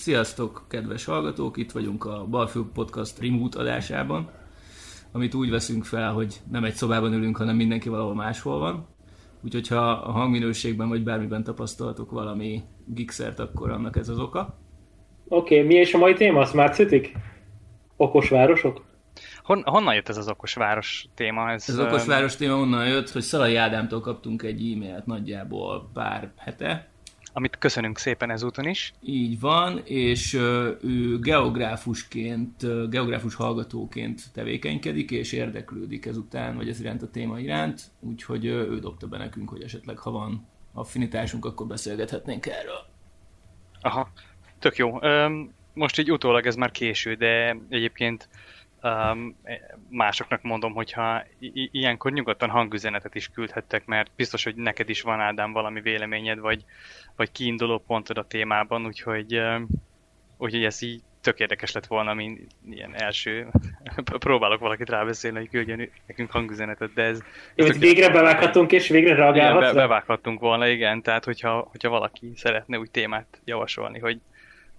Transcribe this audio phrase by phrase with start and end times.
[0.00, 1.56] Sziasztok, kedves hallgatók!
[1.56, 4.30] Itt vagyunk a Balfő Podcast remote adásában,
[5.12, 8.86] amit úgy veszünk fel, hogy nem egy szobában ülünk, hanem mindenki valahol máshol van.
[9.44, 14.58] Úgyhogy ha a hangminőségben vagy bármiben tapasztaltok valami gikszert, akkor annak ez az oka.
[15.28, 16.44] Oké, okay, mi is a mai téma?
[16.44, 17.12] Smart City?
[17.96, 18.84] Okos városok?
[19.42, 21.50] Hon, honnan jött ez az okos város téma?
[21.50, 25.90] Ez, ez az okos város téma onnan jött, hogy Szalai Ádámtól kaptunk egy e-mailt nagyjából
[25.92, 26.89] pár hete,
[27.32, 28.92] amit köszönünk szépen ezúton is.
[29.02, 30.34] Így van, és
[30.82, 38.44] ő geográfusként, geográfus hallgatóként tevékenykedik, és érdeklődik ezután, vagy ez iránt a téma iránt, úgyhogy
[38.44, 42.86] ő dobta be nekünk, hogy esetleg ha van affinitásunk, akkor beszélgethetnénk erről.
[43.80, 44.12] Aha,
[44.58, 44.98] tök jó.
[45.74, 48.28] Most így utólag ez már késő, de egyébként
[48.82, 49.36] um,
[49.88, 55.20] másoknak mondom, hogyha i- ilyenkor nyugodtan hangüzenetet is küldhettek, mert biztos, hogy neked is van
[55.20, 56.64] Ádám valami véleményed, vagy,
[57.16, 59.66] vagy kiinduló pontod a témában, úgyhogy, um,
[60.36, 63.48] úgyhogy ez így tök érdekes lett volna, mint ilyen első,
[64.18, 67.20] próbálok valakit rábeszélni, hogy küldjön nekünk hangüzenetet, de ez...
[67.54, 69.62] Jó, hogy végre bevághatunk és végre reagálhatsz?
[69.62, 74.20] Igen, be, bevághattunk volna, igen, tehát hogyha, hogyha valaki szeretne úgy témát javasolni, hogy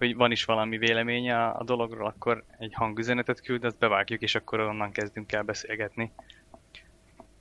[0.08, 4.60] hogy van is valami véleménye a dologról, akkor egy hangüzenetet küld, azt bevágjuk, és akkor
[4.60, 6.12] onnan kezdünk el beszélgetni.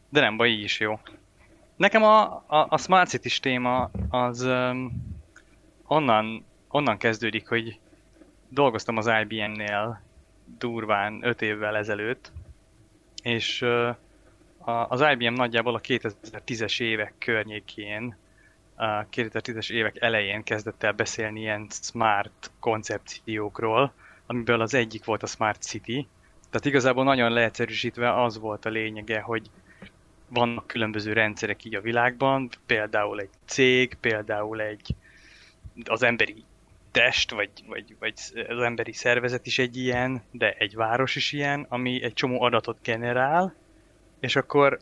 [0.09, 1.01] De nem baj, így is jó.
[1.77, 4.93] Nekem a, a, a Smart city téma az um,
[5.87, 7.79] onnan, onnan kezdődik, hogy
[8.49, 10.03] dolgoztam az IBM-nél
[10.59, 12.33] durván 5 évvel ezelőtt,
[13.23, 13.97] és uh,
[14.89, 18.17] az IBM nagyjából a 2010-es évek környékén
[18.81, 23.93] a 2010-es évek elején kezdett el beszélni ilyen smart koncepciókról,
[24.27, 26.09] amiből az egyik volt a Smart City.
[26.51, 29.51] Tehát igazából nagyon leegyszerűsítve az volt a lényege, hogy
[30.29, 34.95] vannak különböző rendszerek így a világban, például egy cég, például egy
[35.85, 36.45] az emberi
[36.91, 38.15] test, vagy, vagy, vagy
[38.49, 42.79] az emberi szervezet is egy ilyen, de egy város is ilyen, ami egy csomó adatot
[42.83, 43.55] generál,
[44.21, 44.79] és akkor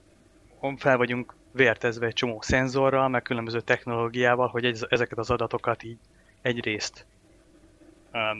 [0.76, 5.98] fel vagyunk vértezve egy csomó szenzorral, meg különböző technológiával, hogy ezeket az adatokat így
[6.42, 7.06] egyrészt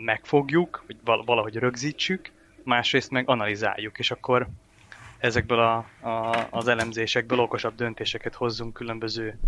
[0.04, 2.30] megfogjuk, vagy valahogy rögzítsük,
[2.62, 4.48] másrészt meg analizáljuk, és akkor
[5.18, 5.76] ezekből a,
[6.08, 9.38] a, az elemzésekből okosabb döntéseket hozzunk különböző,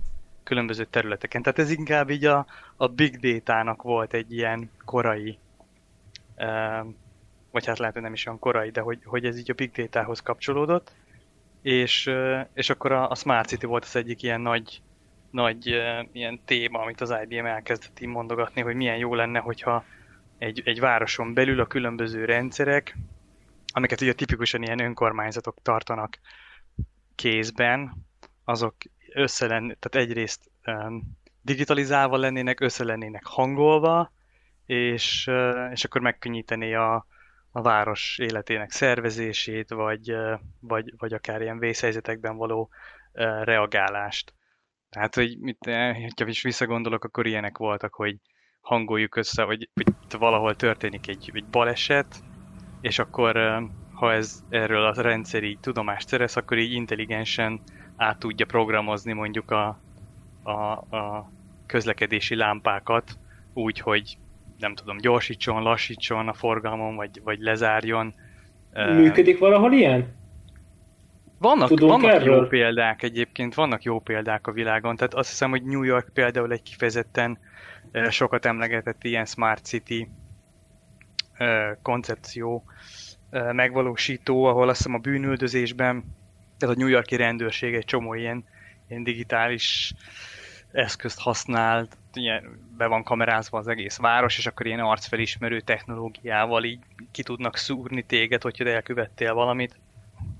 [0.42, 1.42] különböző területeken.
[1.42, 5.38] Tehát ez inkább így a, a big data-nak volt egy ilyen korai,
[7.50, 9.70] vagy hát lehet, hogy nem is olyan korai, de hogy, hogy ez így a big
[9.70, 10.92] data-hoz kapcsolódott,
[11.62, 12.10] és,
[12.54, 14.82] és akkor a, a Smart City volt az egyik ilyen nagy,
[15.30, 15.66] nagy
[16.12, 19.84] ilyen téma, amit az IBM elkezdett így mondogatni, hogy milyen jó lenne, hogyha
[20.38, 22.96] egy, egy városon belül a különböző rendszerek,
[23.72, 26.18] amiket ugye tipikusan ilyen önkormányzatok tartanak
[27.14, 28.06] kézben,
[28.44, 28.74] azok
[29.12, 34.12] össze lenn, tehát egyrészt um, digitalizálva lennének, össze lennének hangolva,
[34.66, 37.06] és, uh, és akkor megkönnyítené a,
[37.52, 40.16] a város életének szervezését, vagy,
[40.60, 42.70] vagy, vagy akár ilyen vészhelyzetekben való
[43.42, 44.34] reagálást.
[44.90, 45.58] Tehát, hogy mit,
[46.16, 48.16] ha is visszagondolok, akkor ilyenek voltak, hogy
[48.60, 52.16] hangoljuk össze, vagy hogy valahol történik egy, egy baleset,
[52.80, 53.62] és akkor
[53.92, 57.60] ha ez erről a rendszer így tudomást szerez, akkor így intelligensen
[57.96, 59.80] át tudja programozni mondjuk a,
[60.42, 60.52] a,
[60.96, 61.30] a
[61.66, 63.18] közlekedési lámpákat
[63.52, 64.18] úgy, hogy
[64.60, 68.14] nem tudom, gyorsítson, lassítson a forgalmon, vagy, vagy lezárjon.
[68.72, 70.18] Működik valahol ilyen?
[71.38, 75.82] Vannak, vannak jó példák egyébként, vannak jó példák a világon, tehát azt hiszem, hogy New
[75.82, 77.38] York például egy kifejezetten
[78.08, 80.08] sokat emlegetett ilyen Smart City
[81.82, 82.64] koncepció
[83.52, 86.04] megvalósító, ahol azt hiszem a bűnüldözésben,
[86.58, 88.44] tehát a New Yorki rendőrség egy csomó ilyen,
[88.88, 89.92] ilyen digitális
[90.72, 96.80] eszközt használ, ilyen be van kamerázva az egész város, és akkor ilyen arcfelismerő technológiával így
[97.10, 99.78] ki tudnak szúrni téged, hogyha elkövettél valamit,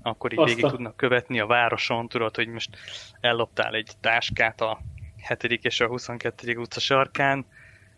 [0.01, 0.55] akkor így Azta.
[0.55, 2.77] végig tudnak követni a városon, tudod, hogy most
[3.19, 4.79] elloptál egy táskát a
[5.27, 5.43] 7.
[5.43, 6.57] és a 22.
[6.57, 7.45] utca sarkán,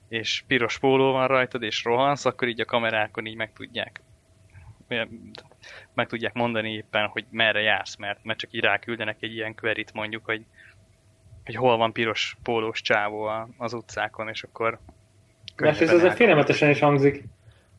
[0.07, 4.01] és piros póló van rajtad, és rohansz, akkor így a kamerákon így meg tudják
[5.94, 9.86] meg tudják mondani éppen, hogy merre jársz, mert, mert csak így ráküldenek egy ilyen query
[9.94, 10.45] mondjuk, hogy
[11.45, 14.79] hogy hol van piros pólós csávó az utcákon, és akkor...
[15.55, 17.23] Mert ez azért félelmetesen is hangzik,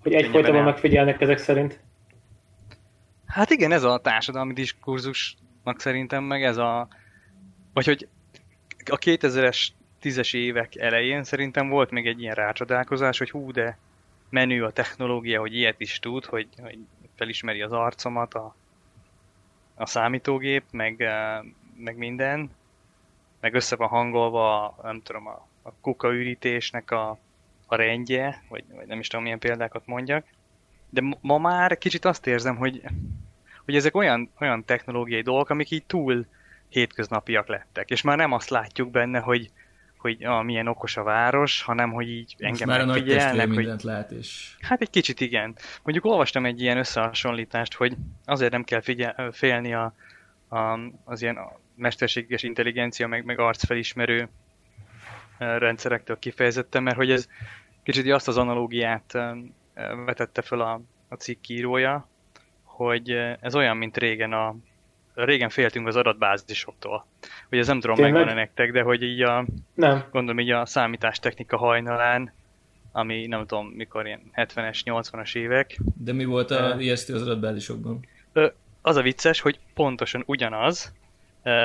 [0.02, 1.81] hogy egyfolytában megfigyelnek ezek szerint.
[3.26, 6.88] Hát igen, ez a társadalmi diskurzusnak szerintem, meg ez a...
[7.72, 8.08] Vagy hogy
[8.90, 9.69] a 2000-es,
[10.02, 13.78] 10-es évek elején szerintem volt még egy ilyen rácsodálkozás, hogy hú, de
[14.28, 16.78] menő a technológia, hogy ilyet is tud, hogy, hogy
[17.16, 18.55] felismeri az arcomat a,
[19.75, 21.05] a számítógép, meg,
[21.76, 22.50] meg minden,
[23.44, 27.19] meg össze van hangolva, nem tudom, a, a kukaürítésnek a,
[27.67, 30.26] a rendje, vagy, vagy nem is tudom milyen példákat mondjak,
[30.91, 32.82] de ma már kicsit azt érzem, hogy,
[33.64, 36.26] hogy ezek olyan, olyan technológiai dolgok, amik így túl
[36.69, 39.50] hétköznapiak lettek, és már nem azt látjuk benne, hogy,
[39.99, 43.47] hogy ah, milyen okos a város, hanem hogy így Most engem már megfigyelnek.
[43.47, 43.56] Hogy...
[43.56, 44.56] mindent lát, és...
[44.61, 45.56] Hát egy kicsit igen.
[45.82, 49.94] Mondjuk olvastam egy ilyen összehasonlítást, hogy azért nem kell figyel, félni a,
[50.49, 51.38] a, az ilyen
[51.75, 54.29] mesterséges intelligencia, meg, meg arcfelismerő
[55.38, 57.29] rendszerektől kifejezetten, mert hogy ez
[57.82, 59.19] kicsit azt az analógiát
[60.05, 62.09] vetette fel a, a cikk írója,
[62.62, 63.11] hogy
[63.41, 64.56] ez olyan, mint régen a
[65.15, 67.06] régen féltünk az adatbázisoktól.
[67.49, 68.12] Hogy ez nem tudom, Tényleg?
[68.12, 70.05] megvan-e nektek, de hogy így a, nem.
[70.11, 72.32] gondolom így a számítástechnika hajnalán,
[72.93, 75.81] ami nem tudom, mikor ilyen 70-es, 80-as évek.
[75.97, 78.06] De mi volt a ijesztő az adatbázisokban?
[78.82, 80.93] Az a vicces, hogy pontosan ugyanaz,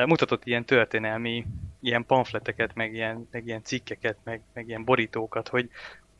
[0.06, 1.46] mutatott ilyen történelmi
[1.80, 5.70] ilyen pamfleteket, meg ilyen, meg ilyen cikkeket, meg, meg ilyen borítókat, hogy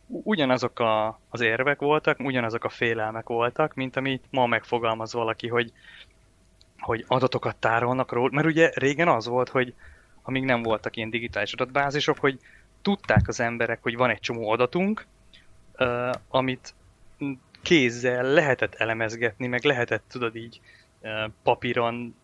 [0.08, 5.72] ugyanazok a, az érvek voltak, ugyanazok a félelmek voltak, mint amit ma megfogalmaz valaki, hogy
[6.80, 9.74] hogy adatokat tárolnak róla, mert ugye régen az volt, hogy
[10.22, 12.40] amíg nem voltak ilyen digitális adatbázisok, hogy
[12.82, 15.06] tudták az emberek, hogy van egy csomó adatunk,
[15.80, 16.74] uh, amit
[17.62, 20.60] kézzel lehetett elemezgetni, meg lehetett, tudod így,
[21.02, 22.16] uh, papíron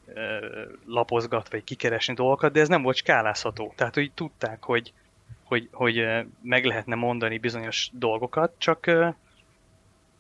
[0.85, 3.73] lapozgatva, vagy kikeresni dolgokat, de ez nem volt skálázható.
[3.75, 4.93] Tehát, hogy tudták, hogy,
[5.43, 6.05] hogy, hogy
[6.41, 8.85] meg lehetne mondani bizonyos dolgokat, csak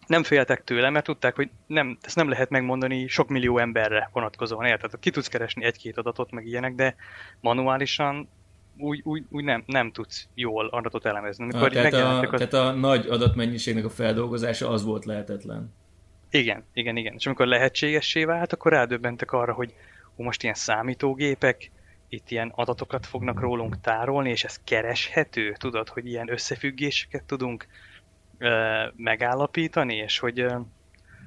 [0.07, 4.65] nem féltek tőle, mert tudták, hogy nem, ezt nem lehet megmondani sok millió emberre vonatkozóan,
[4.65, 4.99] érted?
[4.99, 6.95] Ki tudsz keresni egy-két adatot, meg ilyenek, de
[7.39, 8.29] manuálisan
[8.77, 11.43] úgy, úgy, úgy nem, nem tudsz jól adatot elemezni.
[11.43, 12.29] Amikor ah, tehát, a, az...
[12.29, 15.73] tehát a nagy adatmennyiségnek a feldolgozása az volt lehetetlen.
[16.35, 17.13] Igen, igen, igen.
[17.13, 19.73] És amikor lehetségessé vált, akkor rádöbbentek arra, hogy
[20.15, 21.71] ó, most ilyen számítógépek,
[22.09, 27.67] itt ilyen adatokat fognak rólunk tárolni, és ez kereshető, tudod, hogy ilyen összefüggéseket tudunk
[28.95, 30.45] megállapítani, és hogy,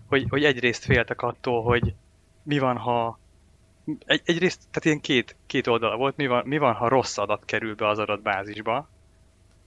[0.07, 1.95] hogy, hogy egyrészt féltek attól, hogy
[2.43, 3.19] mi van, ha
[4.07, 7.45] egy, egyrészt, tehát ilyen két, két oldala volt, mi van, mi van, ha rossz adat
[7.45, 8.89] kerül be az adatbázisba,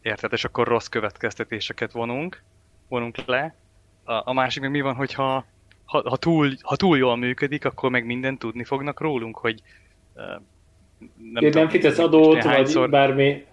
[0.01, 2.43] érted, és akkor rossz következtetéseket vonunk,
[2.87, 3.55] vonunk le.
[4.03, 5.45] A, a másik meg mi van, hogyha
[5.85, 9.61] ha, ha, túl, ha túl jól működik, akkor meg mindent tudni fognak rólunk, hogy
[10.15, 10.23] uh,
[11.31, 13.45] nem, tudom, nem fitesz adót, vagy bármi.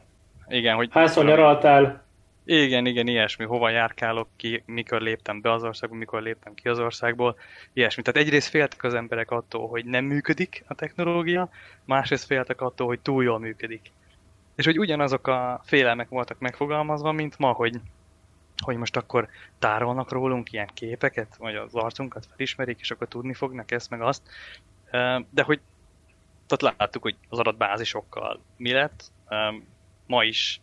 [0.48, 0.88] Igen, hogy...
[0.92, 2.06] Hányszor nyaraltál?
[2.44, 3.44] Igen, igen, ilyesmi.
[3.44, 7.36] Hova járkálok ki, mikor léptem be az országból, mikor léptem ki az országból,
[7.72, 8.02] ilyesmi.
[8.02, 11.48] Tehát egyrészt féltek az emberek attól, hogy nem működik a technológia,
[11.84, 13.92] másrészt féltek attól, hogy túl jól működik.
[14.56, 17.80] És hogy ugyanazok a félelmek voltak megfogalmazva, mint ma, hogy,
[18.64, 19.28] hogy most akkor
[19.58, 24.22] tárolnak rólunk ilyen képeket, vagy az arcunkat felismerik, és akkor tudni fognak ezt meg azt.
[25.30, 25.60] De hogy
[26.46, 29.12] tehát láttuk, hogy az adatbázisokkal mi lett,
[30.06, 30.60] ma is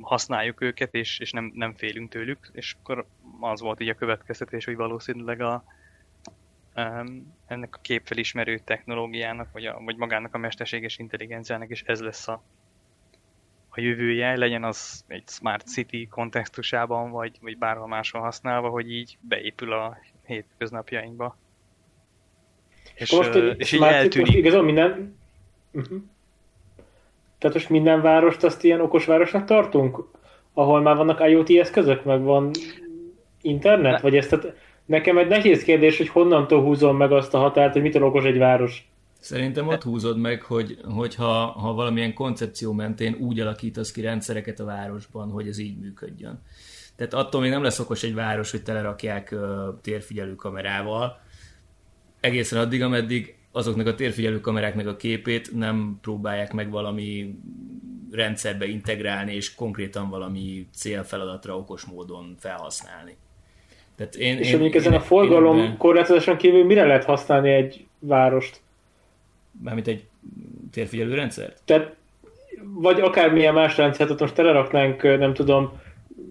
[0.00, 3.06] használjuk őket, és, és nem, nem félünk tőlük, és akkor
[3.40, 5.64] az volt így a következtetés, hogy valószínűleg a,
[7.46, 12.42] ennek a képfelismerő technológiának, vagy, a, vagy magának a mesterséges intelligenciának is ez lesz a,
[13.68, 19.18] a jövője, legyen az egy Smart City kontextusában, vagy, vagy bárhol máshol használva, hogy így
[19.20, 21.36] beépül a hétköznapjainkba.
[22.94, 24.26] És, most, és így eltűnik.
[24.26, 25.16] Most igazán minden...
[25.72, 25.98] Uh-huh.
[27.38, 30.04] Tehát most minden várost azt ilyen okos városnak tartunk?
[30.52, 32.50] Ahol már vannak IoT eszközök, meg van
[33.42, 33.92] internet?
[33.92, 34.00] Ne.
[34.00, 37.82] Vagy ezt, tehát nekem egy nehéz kérdés, hogy honnantól húzom meg azt a határt, hogy
[37.82, 38.88] mitől okos egy város?
[39.18, 44.64] Szerintem ott húzod meg, hogy, hogyha ha valamilyen koncepció mentén úgy alakítasz ki rendszereket a
[44.64, 46.42] városban, hogy ez így működjön.
[46.96, 49.40] Tehát attól még nem lesz okos egy város, hogy telerakják uh,
[49.82, 51.20] térfigyelő kamerával,
[52.20, 57.34] egészen addig, ameddig azoknak a térfigyelő kameráknak a képét nem próbálják meg valami
[58.10, 63.16] rendszerbe integrálni, és konkrétan valami célfeladatra okos módon felhasználni.
[63.96, 65.76] Tehát én, és én, mondjuk ezen a forgalom ebben...
[65.76, 68.60] korlátozáson kívül mire lehet használni egy várost?
[69.62, 70.04] Mármint egy
[70.72, 71.60] térfigyelő rendszert?
[71.64, 71.96] Tehát,
[72.74, 75.72] vagy akármilyen más rendszert, ott most teleraknánk, nem tudom,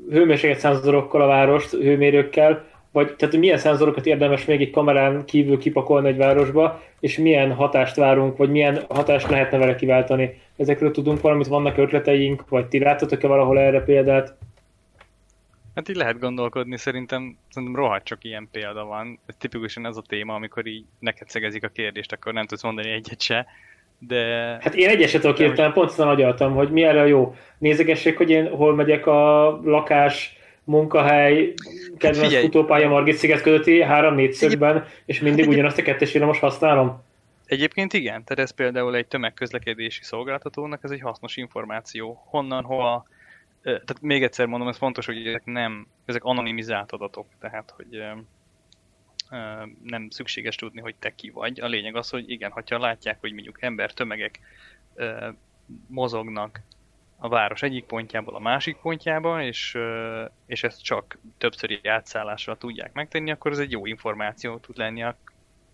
[0.10, 6.08] hőmérséklet szenzorokkal a várost, hőmérőkkel, vagy tehát milyen szenzorokat érdemes még egy kamerán kívül kipakolni
[6.08, 10.42] egy városba, és milyen hatást várunk, vagy milyen hatást lehetne vele kiváltani.
[10.58, 14.36] Ezekről tudunk valamit, vannak ötleteink, vagy ti láttatok-e valahol erre példát?
[15.78, 19.20] Hát így lehet gondolkodni, szerintem, szerintem rohadt csak ilyen példa van.
[19.26, 22.92] Ez tipikusan ez a téma, amikor így neked szegezik a kérdést, akkor nem tudsz mondani
[22.92, 23.46] egyet se.
[24.00, 24.24] De...
[24.62, 27.36] Hát én egyeset tudok érteni, pont aztán agyaltam, hogy mi erre jó.
[27.58, 31.54] Nézegessék, hogy én hol megyek a lakás munkahely,
[31.98, 37.04] kedvenc futópálya Margit sziget közötti három négyszögben, és mindig ugyanazt a kettes villamos használom.
[37.46, 42.24] Egyébként igen, tehát ez például egy tömegközlekedési szolgáltatónak ez egy hasznos információ.
[42.26, 43.06] Honnan, hova,
[43.68, 48.04] tehát még egyszer mondom, ez fontos, hogy ezek nem, ezek anonimizált adatok, tehát hogy
[49.84, 51.60] nem szükséges tudni, hogy te ki vagy.
[51.60, 54.40] A lényeg az, hogy igen, ha látják, hogy mondjuk ember tömegek
[55.88, 56.62] mozognak
[57.18, 59.78] a város egyik pontjából a másik pontjába, és,
[60.46, 65.18] és ezt csak többszöri átszállással tudják megtenni, akkor ez egy jó információ tud lenni a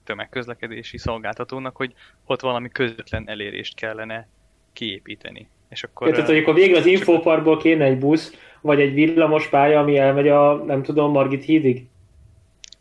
[0.03, 1.93] tömegközlekedési szolgáltatónak, hogy
[2.25, 4.27] ott valami közvetlen elérést kellene
[4.73, 5.50] kiépíteni.
[5.73, 9.47] És akkor, ja, tehát, hogy akkor végül az infoparkból kéne egy busz, vagy egy villamos
[9.47, 11.87] pálya, ami elmegy a, nem tudom, Margit hídig?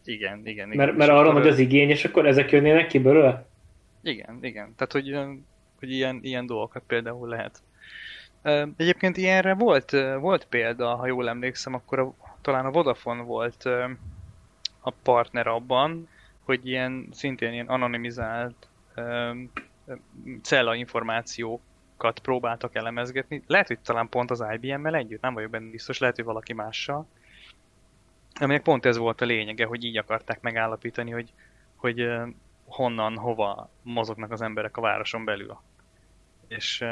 [0.04, 0.72] Igen, igen.
[0.72, 0.86] igen.
[0.86, 3.46] Mert, mert arra nagy az igény, és akkor ezek jönnének ki belőle?
[4.02, 4.74] Igen, igen.
[4.76, 5.16] Tehát, hogy,
[5.78, 7.62] hogy ilyen, ilyen dolgokat például lehet.
[8.76, 13.64] Egyébként ilyenre volt, volt példa, ha jól emlékszem, akkor a, talán a Vodafone volt
[14.80, 16.08] a partner abban,
[16.44, 18.68] hogy ilyen szintén ilyen anonimizált
[20.42, 20.74] cella
[22.02, 23.42] információkat próbáltak elemezgetni.
[23.46, 27.06] Lehet, hogy talán pont az IBM-mel együtt, nem vagyok benne biztos, lehet, hogy valaki mással.
[28.40, 31.32] Aminek pont ez volt a lényege, hogy így akarták megállapítani, hogy,
[31.76, 32.10] hogy
[32.64, 35.58] honnan, hova mozognak az emberek a városon belül.
[36.48, 36.84] És,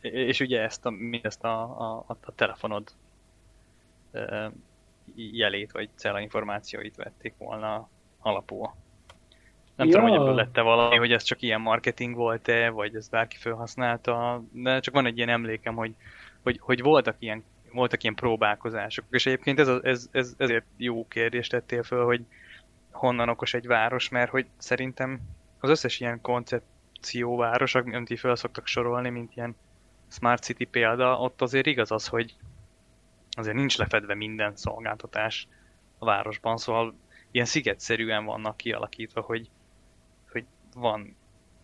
[0.00, 2.92] és ugye ezt a, mindezt a, a, a telefonod
[5.14, 7.88] jelét, vagy cella információit vették volna
[8.20, 8.74] alapul.
[9.76, 9.92] Nem ja.
[9.92, 14.42] tudom, hogy ebből lett valami, hogy ez csak ilyen marketing volt-e, vagy ez bárki felhasználta,
[14.52, 15.94] de csak van egy ilyen emlékem, hogy,
[16.42, 21.50] hogy, hogy voltak ilyen voltak ilyen próbálkozások, és egyébként ez, ez, ez, ezért jó kérdést
[21.50, 22.24] tettél föl, hogy
[22.90, 25.20] honnan okos egy város, mert hogy szerintem
[25.60, 29.56] az összes ilyen koncepcióváros, amit így fel szoktak sorolni, mint ilyen
[30.08, 32.34] Smart City példa, ott azért igaz az, hogy
[33.30, 35.48] azért nincs lefedve minden szolgáltatás
[35.98, 36.94] a városban, szóval
[37.30, 39.48] ilyen szigetszerűen vannak kialakítva, hogy
[40.74, 41.16] van,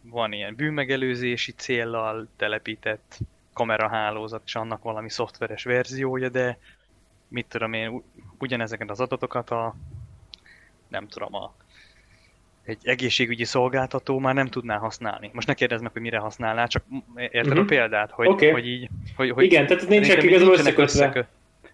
[0.03, 3.19] van ilyen bűnmegelőzési céllal telepített
[3.53, 6.59] kamerahálózat, és annak valami szoftveres verziója, de
[7.29, 8.03] mit tudom én,
[8.39, 9.75] ugyanezeket az adatokat a
[10.89, 11.55] nem tudom, a,
[12.65, 15.31] egy egészségügyi szolgáltató már nem tudná használni.
[15.33, 16.85] Most ne kérdezd meg, hogy mire használná, csak
[17.17, 17.59] érted uh-huh.
[17.59, 17.69] a mhm.
[17.69, 18.51] példát, hogy, okay.
[18.51, 18.89] hogy így...
[19.17, 20.83] Hogy, hogy igen, tehát nincsenek igazából összekötve.
[20.83, 21.23] Összekö...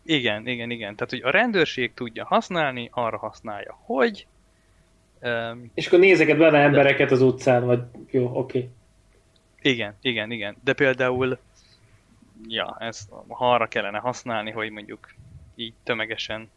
[0.03, 0.95] Igen, igen, igen.
[0.95, 3.79] Tehát, hogy a rendőrség tudja használni, arra használja.
[3.85, 4.27] Hogy?
[5.23, 8.59] Um, és akkor nézeket bele embereket az utcán, vagy jó, oké.
[8.59, 8.71] Okay.
[9.73, 10.57] Igen, igen, igen.
[10.65, 11.39] De például,
[12.49, 15.15] ja, ezt ha arra kellene használni, hogy mondjuk
[15.55, 16.51] így tömegesen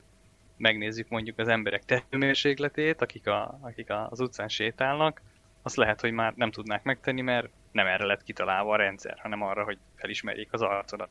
[0.58, 5.22] megnézzük mondjuk az emberek tetőmérsékletét, akik, a, akik az utcán sétálnak,
[5.62, 9.42] azt lehet, hogy már nem tudnák megtenni, mert nem erre lett kitalálva a rendszer, hanem
[9.42, 11.10] arra, hogy felismerjék az arcodat.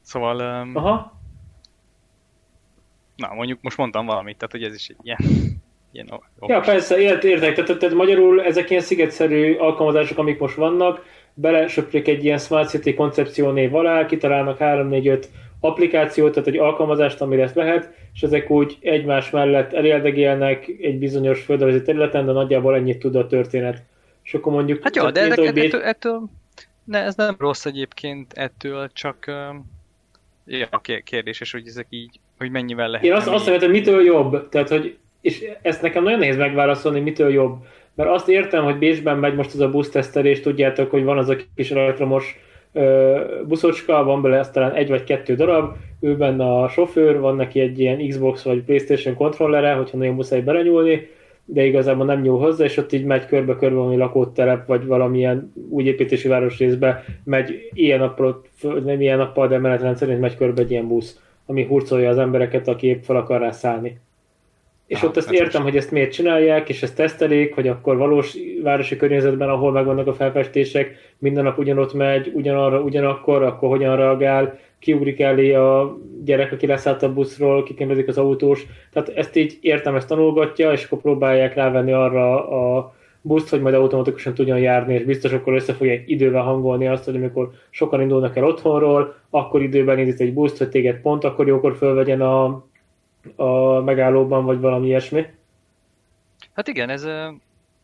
[0.00, 0.62] Szóval...
[0.62, 1.20] Um, Aha.
[3.16, 5.18] Na, mondjuk most mondtam valamit, tehát hogy ez is egy ilyen...
[5.92, 7.54] ilyen ja, persze, ért, értek.
[7.54, 11.04] Tehát, tehát magyarul ezek ilyen szigetszerű alkalmazások, amik most vannak,
[11.34, 15.24] belesöprik egy ilyen Smart City koncepció név alá, kitalálnak 3-4-5
[15.60, 21.42] applikációt, tehát egy alkalmazást, amire ezt lehet, és ezek úgy egymás mellett elérdegélnek egy bizonyos
[21.42, 23.82] földrajzi területen, de nagyjából ennyit tud a történet.
[24.22, 24.82] És akkor mondjuk...
[24.82, 26.28] Hát jó, de ezek, ettől, ettől, ettől,
[26.84, 29.56] ne, ez nem rossz egyébként ettől, csak uh,
[30.46, 33.06] ja, kérdéses, hogy ezek így, hogy mennyivel lehet.
[33.06, 37.32] Én azt, azt hogy mitől jobb, tehát hogy, és ezt nekem nagyon nehéz megválaszolni, mitől
[37.32, 37.56] jobb.
[37.94, 41.36] Mert azt értem, hogy Bécsben megy most az a busztesztelés, tudjátok, hogy van az a
[41.54, 42.38] kis elektromos
[43.46, 47.80] buszocska, van belőle talán egy vagy kettő darab, ő benne a sofőr, van neki egy
[47.80, 51.08] ilyen Xbox vagy Playstation kontrollere, hogyha nagyon muszáj belenyúlni,
[51.44, 55.84] de igazából nem nyúl hozzá, és ott így megy körbe-körbe valami lakótelep, vagy valamilyen új
[55.84, 58.42] építési városrészbe, megy ilyen nappal,
[58.84, 62.68] nem ilyen nappal, de menetlen szerint megy körbe egy ilyen busz, ami hurcolja az embereket,
[62.68, 64.00] aki épp fel akar rá szállni.
[64.86, 68.36] És Aha, ott ezt értem, hogy ezt miért csinálják, és ezt tesztelik, hogy akkor valós
[68.62, 74.58] városi környezetben, ahol megvannak a felfestések, minden nap ugyanott megy, ugyanarra, ugyanakkor, akkor hogyan reagál,
[74.78, 78.66] kiugrik elé a gyerek, aki leszállt a buszról, kikérdezik az autós.
[78.92, 83.74] Tehát ezt így értem, ezt tanulgatja, és akkor próbálják rávenni arra a buszt, hogy majd
[83.74, 88.36] automatikusan tudjon járni, és biztos akkor össze fogják idővel hangolni azt, hogy amikor sokan indulnak
[88.36, 92.64] el otthonról, akkor időben indít egy buszt, hogy téged pont akkor jókor fölvegyen a
[93.36, 95.26] a megállóban, vagy valami ilyesmi.
[96.52, 97.02] Hát igen, ez,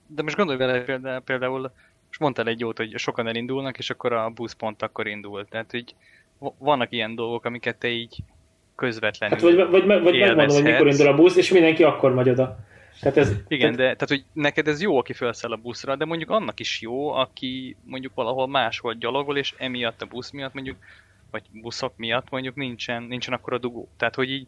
[0.07, 1.61] de most gondolj vele például, például
[2.07, 5.47] most mondtál egy jót, hogy sokan elindulnak, és akkor a busz pont akkor indul.
[5.49, 5.95] Tehát, hogy
[6.59, 8.17] vannak ilyen dolgok, amiket te így
[8.75, 12.15] közvetlenül Hát vagy, vagy, vagy, vagy megmondom, hogy mikor indul a busz, és mindenki akkor
[12.15, 12.59] megy oda.
[13.01, 16.31] Tehát ez, Igen, de tehát, hogy neked ez jó, aki felszáll a buszra, de mondjuk
[16.31, 20.77] annak is jó, aki mondjuk valahol máshol gyalogol, és emiatt a busz miatt mondjuk,
[21.31, 23.89] vagy buszok miatt mondjuk nincsen, nincsen akkor a dugó.
[23.97, 24.47] Tehát, hogy így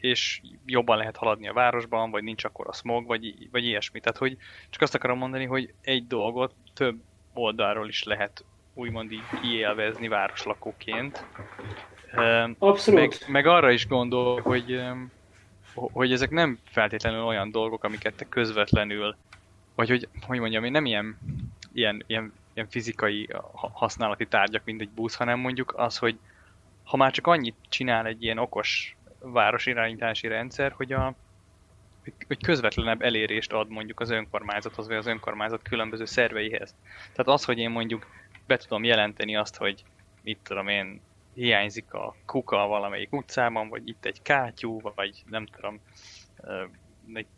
[0.00, 4.00] és jobban lehet haladni a városban, vagy nincs akkor a smog, vagy, vagy ilyesmi.
[4.00, 4.36] Tehát, hogy
[4.70, 6.96] csak azt akarom mondani, hogy egy dolgot több
[7.32, 8.44] oldalról is lehet
[8.74, 11.24] úgymond így kiélvezni városlakóként.
[12.58, 13.00] Abszolút.
[13.00, 14.82] Meg, meg arra is gondol, hogy,
[15.74, 19.16] hogy ezek nem feltétlenül olyan dolgok, amiket te közvetlenül,
[19.74, 21.18] vagy hogy, hogy mondjam, én nem ilyen,
[21.72, 23.28] ilyen, ilyen, ilyen fizikai
[23.72, 26.18] használati tárgyak, mint egy busz, hanem mondjuk az, hogy
[26.84, 31.14] ha már csak annyit csinál egy ilyen okos városirányítási rendszer, hogy, a,
[32.26, 36.74] hogy közvetlenebb elérést ad mondjuk az önkormányzathoz, vagy az önkormányzat különböző szerveihez.
[37.00, 38.06] Tehát az, hogy én mondjuk
[38.46, 39.84] be tudom jelenteni azt, hogy
[40.22, 41.00] mit tudom én,
[41.34, 45.80] hiányzik a kuka valamelyik utcában, vagy itt egy kátyú, vagy nem tudom,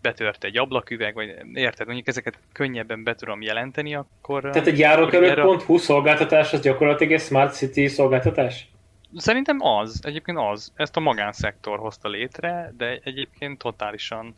[0.01, 4.43] betört egy ablaküveg, vagy érted, mondjuk ezeket könnyebben be tudom jelenteni, akkor...
[4.43, 8.71] Tehát egy járókelő.hu szolgáltatás az gyakorlatilag egy Smart City szolgáltatás?
[9.17, 10.73] Szerintem az, egyébként az.
[10.75, 14.37] Ezt a magánszektor hozta létre, de egyébként totálisan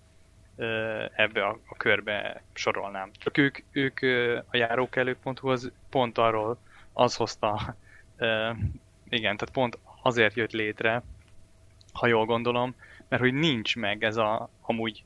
[1.16, 3.10] ebbe a, a körbe sorolnám.
[3.18, 3.98] Csak ők, ők
[4.50, 6.58] a járókelő.hu az pont arról
[6.92, 7.76] az hozta,
[9.14, 11.02] igen, tehát pont azért jött létre,
[11.92, 12.74] ha jól gondolom,
[13.08, 15.04] mert hogy nincs meg ez a amúgy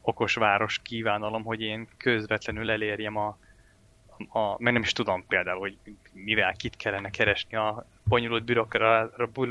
[0.00, 3.38] okos város kívánalom, hogy én közvetlenül elérjem a,
[4.28, 5.78] a, meg nem is tudom például, hogy
[6.12, 9.10] mivel kit kellene keresni a bonyolult bürokra,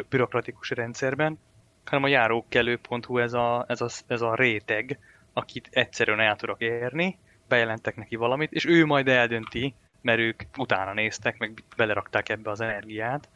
[0.10, 1.40] bürokratikus rendszerben,
[1.86, 5.00] hanem a járókelő.hu ez a, ez, a, ez a réteg,
[5.34, 10.94] akit egyszerűen el tudok érni, bejelentek neki valamit, és ő majd eldönti, mert ők utána
[10.94, 13.30] néztek, meg belerakták ebbe az energiát,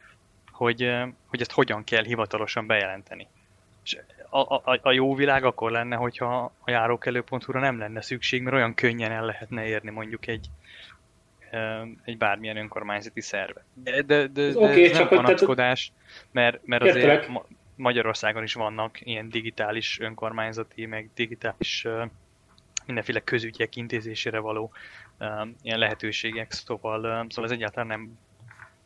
[0.60, 0.92] hogy,
[1.28, 3.28] hogy ezt hogyan kell hivatalosan bejelenteni.
[3.84, 3.98] És
[4.30, 8.74] a, a, a jó világ akkor lenne, hogyha a járókelő.hu-ra nem lenne szükség, mert olyan
[8.74, 10.50] könnyen el lehetne érni mondjuk egy,
[12.04, 13.66] egy bármilyen önkormányzati szerve.
[13.74, 15.92] De, de, de, de okay, ez nem panaszkodás,
[16.32, 17.30] mert, mert azért
[17.76, 21.88] Magyarországon is vannak ilyen digitális önkormányzati, meg digitális
[22.86, 24.72] mindenféle közügyek intézésére való
[25.62, 28.18] ilyen lehetőségek, szóval, szóval ez egyáltalán nem,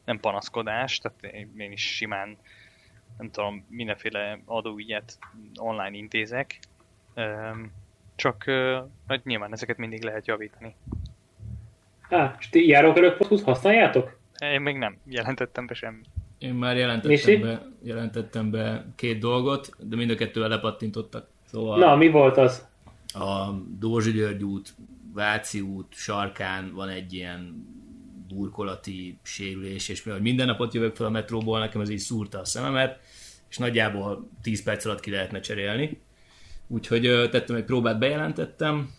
[0.06, 2.38] nem panaszkodás, tehát én is simán
[3.18, 5.18] nem tudom, mindenféle adóügyet
[5.56, 6.60] online intézek,
[8.16, 8.44] csak
[9.08, 10.76] hát nyilván ezeket mindig lehet javítani.
[12.10, 14.20] Á, és ti járókörök használjátok?
[14.39, 16.06] Én még nem jelentettem be semmit.
[16.38, 21.28] Én már jelentettem be, jelentettem be két dolgot, de mind a kettővel lepattintottak.
[21.46, 22.68] Szóval Na, mi volt az?
[23.13, 24.74] A Dózsi György út,
[25.13, 27.68] Váci út sarkán van egy ilyen
[28.34, 32.46] burkolati sérülés, és mivel minden napot jövök fel a metróból, nekem ez így szúrta a
[32.46, 33.00] szememet,
[33.50, 36.02] és nagyjából 10 perc alatt ki lehetne cserélni.
[36.67, 38.91] Úgyhogy tettem egy próbát, bejelentettem,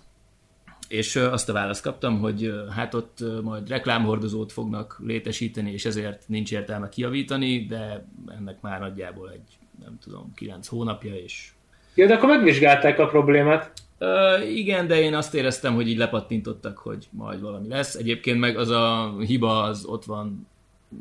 [0.88, 6.52] és azt a választ kaptam, hogy hát ott majd reklámhordozót fognak létesíteni, és ezért nincs
[6.52, 8.06] értelme kiavítani, de
[8.38, 11.52] ennek már nagyjából egy, nem tudom, 9 hónapja, és...
[11.94, 13.72] Ja, de akkor megvizsgálták a problémát.
[14.04, 17.94] Uh, igen, de én azt éreztem, hogy így lepattintottak, hogy majd valami lesz.
[17.94, 20.46] Egyébként meg az a hiba az ott van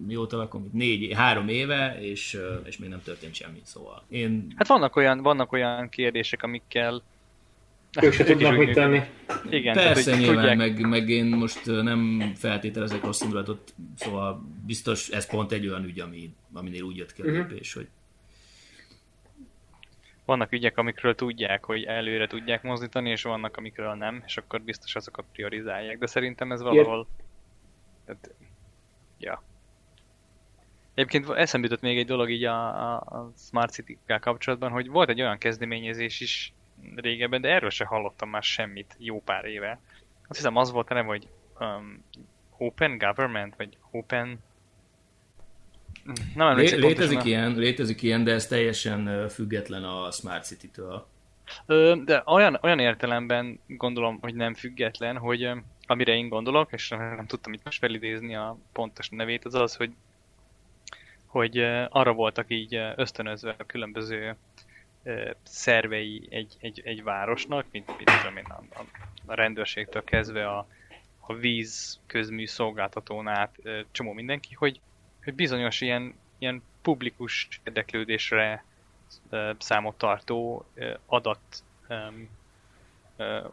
[0.06, 4.54] mióta lakom itt négy, három éve, és, és még nem történt semmi, szóval én...
[4.56, 7.02] Hát vannak olyan, vannak olyan kérdések, amikkel
[8.02, 9.02] ők se tudnak mit tenni.
[9.50, 10.58] Igen, Persze, tehát, nyilván, tudják...
[10.58, 16.00] meg, meg én most nem feltételezek rossz indulatot, szóval biztos ez pont egy olyan ügy,
[16.00, 17.50] ami, aminél úgy jött ki a uh-huh.
[17.50, 17.88] lépés, hogy
[20.26, 24.96] vannak ügyek, amikről tudják, hogy előre tudják mozdítani, és vannak, amikről nem, és akkor biztos
[24.96, 25.98] azokat priorizálják.
[25.98, 27.08] De szerintem ez valahol...
[28.06, 28.30] Tehát,
[29.18, 29.44] ja.
[30.94, 35.10] Egyébként eszembe jutott még egy dolog így a, a, a Smart City-kel kapcsolatban, hogy volt
[35.10, 36.54] egy olyan kezdeményezés is
[36.96, 39.80] régebben, de erről se hallottam már semmit jó pár éve.
[40.28, 41.28] Azt hiszem az volt a neve, hogy
[41.60, 42.04] um,
[42.58, 44.40] Open Government, vagy Open...
[46.36, 51.08] Nem emlékszem Lé- létezik, ilyen, létezik ilyen, de ez teljesen független a Smart City-től.
[52.06, 55.50] De olyan, olyan értelemben gondolom, hogy nem független, hogy
[55.88, 59.92] amire én gondolok, és nem tudtam itt most felidézni a pontos nevét, az az, hogy
[61.34, 61.58] hogy
[61.90, 64.36] arra voltak így ösztönözve a különböző
[65.44, 68.84] szervei egy, egy, egy városnak, mint, mint tudom én, a,
[69.26, 70.68] a rendőrségtől kezdve a,
[71.20, 73.56] a víz közmű szolgáltatón át
[73.92, 74.80] csomó mindenki, hogy,
[75.24, 78.64] hogy bizonyos ilyen, ilyen publikus érdeklődésre
[79.58, 80.66] számot tartó
[81.06, 81.40] adat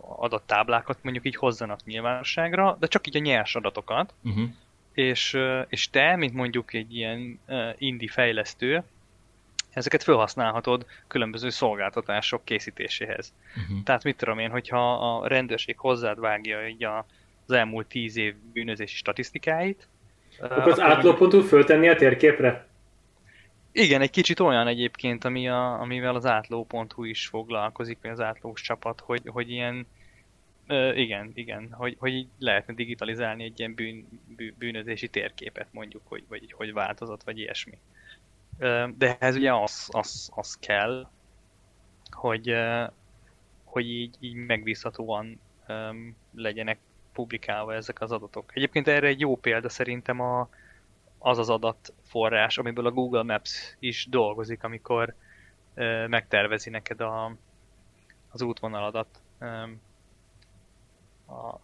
[0.00, 4.48] adattáblákat mondjuk így hozzanak nyilvánosságra, de csak így a nyers adatokat, uh-huh.
[4.92, 7.40] és, és te, mint mondjuk egy ilyen
[7.78, 8.82] indie fejlesztő,
[9.70, 13.32] ezeket felhasználhatod különböző szolgáltatások készítéséhez.
[13.56, 13.82] Uh-huh.
[13.82, 17.06] Tehát mit tudom én, hogyha a rendőrség hozzád vágja így a,
[17.46, 19.88] az elmúlt tíz év bűnözési statisztikáit,
[20.38, 22.68] akkor az átlagpontú föltenni a térképre?
[23.72, 28.60] Igen, egy kicsit olyan egyébként, ami a, amivel az átló.hu is foglalkozik, vagy az átlós
[28.60, 29.86] csapat, hogy, hogy ilyen,
[30.66, 36.02] ö, igen, igen, hogy, hogy így lehetne digitalizálni egy ilyen bűn, bűn, bűnözési térképet mondjuk,
[36.04, 37.78] hogy, vagy hogy változott, vagy ilyesmi.
[38.58, 41.08] Ö, de ehhez ugye az, az, az kell,
[42.10, 42.54] hogy,
[43.64, 45.40] hogy így, így megbízhatóan
[46.34, 46.78] legyenek
[47.20, 48.50] publikálva ezek az adatok.
[48.54, 50.48] Egyébként erre egy jó példa szerintem a,
[51.18, 55.14] az az adatforrás, amiből a Google Maps is dolgozik, amikor
[55.74, 57.36] ö, megtervezi neked a,
[58.30, 59.06] az útvonaladat.
[59.38, 59.46] Ö,
[61.32, 61.60] a,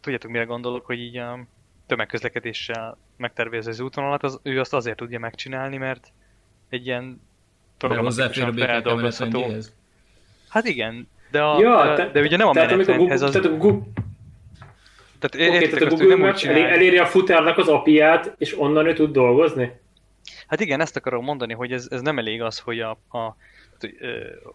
[0.00, 1.38] tudjátok, mire gondolok, hogy így a
[1.86, 6.12] tömegközlekedéssel megtervezi az útvonalat, az, ő azt azért tudja megcsinálni, mert
[6.68, 7.20] egy ilyen
[7.78, 9.44] programatikusan feldolgozható.
[10.48, 13.30] Hát igen, de, a, ja, de, te, de ugye nem a menetrendhez az...
[13.30, 14.01] Tehát a Google,
[15.28, 19.12] tehát, okay, tehát a Google Maps eléri a futárnak az API-át, és onnan ő tud
[19.12, 19.72] dolgozni?
[20.46, 23.36] Hát igen, ezt akarom mondani, hogy ez, ez nem elég az, hogy, a, a,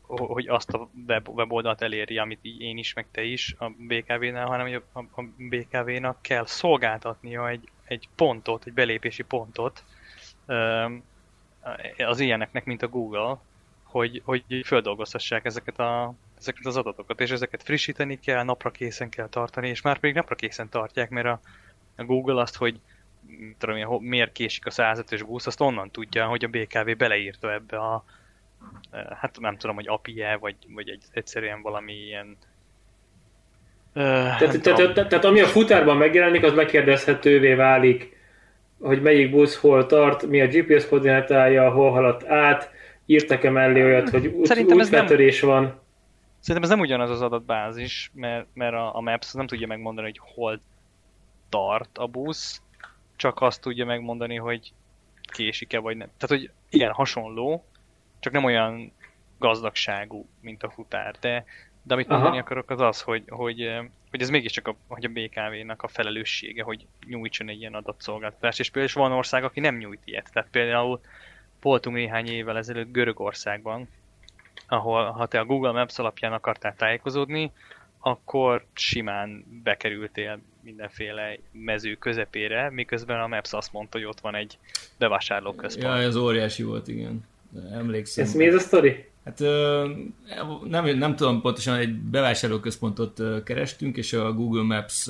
[0.07, 4.67] hogy azt a web, weboldalt eléri, amit én is, meg te is a BKV-nál, hanem
[4.67, 9.83] hogy a, a BKV-nak kell szolgáltatnia egy, egy pontot, egy belépési pontot
[11.97, 13.37] az ilyeneknek, mint a Google,
[13.83, 19.27] hogy, hogy földolgozhassák ezeket a, ezeket az adatokat, és ezeket frissíteni kell, napra készen kell
[19.29, 21.39] tartani, és már pedig napra készen tartják, mert a,
[21.95, 22.79] a Google azt, hogy
[23.57, 27.77] tudom én, miért késik a 105-ös busz, azt onnan tudja, hogy a BKV beleírta ebbe
[27.77, 28.03] a,
[28.91, 32.37] e, hát nem tudom, hogy API-e, vagy, vagy egy, egyszerűen valami ilyen
[33.93, 38.17] tehát, tehát, tehát, tehát ami a futárban megjelenik, az megkérdezhetővé válik,
[38.79, 42.71] hogy melyik busz hol tart, mi a GPS koordinátája, hol haladt át,
[43.05, 45.49] írtak-e mellé olyat, hogy út, útfetörés nem...
[45.49, 45.81] van.
[46.39, 50.33] Szerintem ez nem ugyanaz az adatbázis, mert, mert a, a Maps nem tudja megmondani, hogy
[50.33, 50.61] hol
[51.49, 52.61] tart a busz,
[53.15, 54.73] csak azt tudja megmondani, hogy
[55.21, 56.09] késik-e vagy nem.
[56.17, 57.65] Tehát, hogy igen, hasonló,
[58.19, 58.91] csak nem olyan
[59.37, 61.45] gazdagságú, mint a futár, de,
[61.83, 62.17] de amit Aha.
[62.17, 63.71] mondani akarok az az, hogy, hogy,
[64.09, 68.69] hogy ez mégiscsak a, hogy a BKV-nak a felelőssége, hogy nyújtson egy ilyen adatszolgáltatást, és
[68.69, 70.29] például van ország, aki nem nyújt ilyet.
[70.33, 71.01] Tehát például
[71.61, 73.87] voltunk néhány évvel ezelőtt Görögországban,
[74.67, 77.51] ahol ha te a Google Maps alapján akartál tájékozódni,
[77.99, 84.57] akkor simán bekerültél mindenféle mező közepére, miközben a Maps azt mondta, hogy ott van egy
[84.97, 85.85] bevásárlóközpont.
[85.85, 87.25] Ja, ez óriási volt, igen.
[87.71, 88.25] Emlékszem.
[88.25, 89.05] Ez mi ez a sztori?
[89.25, 89.39] Hát
[90.63, 95.09] nem, nem tudom pontosan, egy bevásárlóközpontot kerestünk, és a Google Maps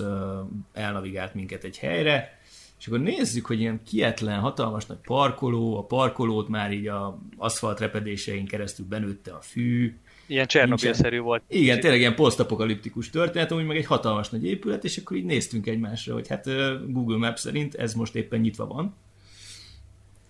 [0.74, 2.37] elnavigált minket egy helyre,
[2.80, 7.80] és akkor nézzük, hogy ilyen kietlen, hatalmas nagy parkoló, a parkolót már így a aszfalt
[7.80, 9.98] repedésein keresztül benőtte a fű.
[10.26, 11.44] Ilyen Csernobyl-szerű volt.
[11.48, 15.68] Igen, tényleg ilyen posztapokaliptikus történet, amúgy meg egy hatalmas nagy épület, és akkor így néztünk
[15.68, 16.46] egymásra, hogy hát
[16.92, 18.96] Google Maps szerint ez most éppen nyitva van.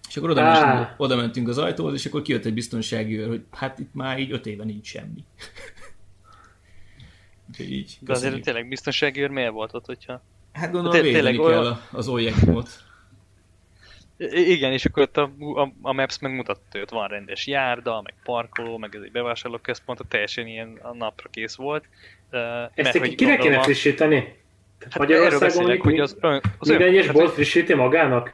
[0.09, 0.63] És akkor oda, ah.
[0.63, 4.19] mentünk, oda mentünk az ajtóhoz, és akkor kijött egy biztonsági őr, hogy hát itt már
[4.19, 5.23] így öt éve nincs semmi.
[7.49, 7.97] Úgyhogy így.
[8.01, 10.21] De azért tényleg biztonsági őr miért volt ott, hogyha
[10.59, 11.81] Hát gondolom védeni kell olyan...
[11.91, 12.69] az objektumot.
[14.31, 18.13] Igen, és akkor ott a, a, a Maps megmutatta, hogy ott van rendes járda, meg
[18.23, 21.83] parkoló, meg ez egy bevásárlóközpont, teljesen ilyen a napra kész volt.
[22.31, 22.39] Uh,
[22.73, 24.35] Ezt mert, kire kéne frissíteni?
[24.79, 26.17] Hát Magyarországon beszélek, hogy az,
[26.57, 28.33] az minden egyes bolt frissíti magának?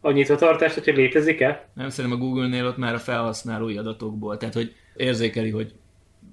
[0.00, 1.68] A nyitvatartást, hogyha létezik-e?
[1.74, 5.72] Nem, szerintem a Google-nél ott már a felhasználói adatokból, tehát hogy érzékeli, hogy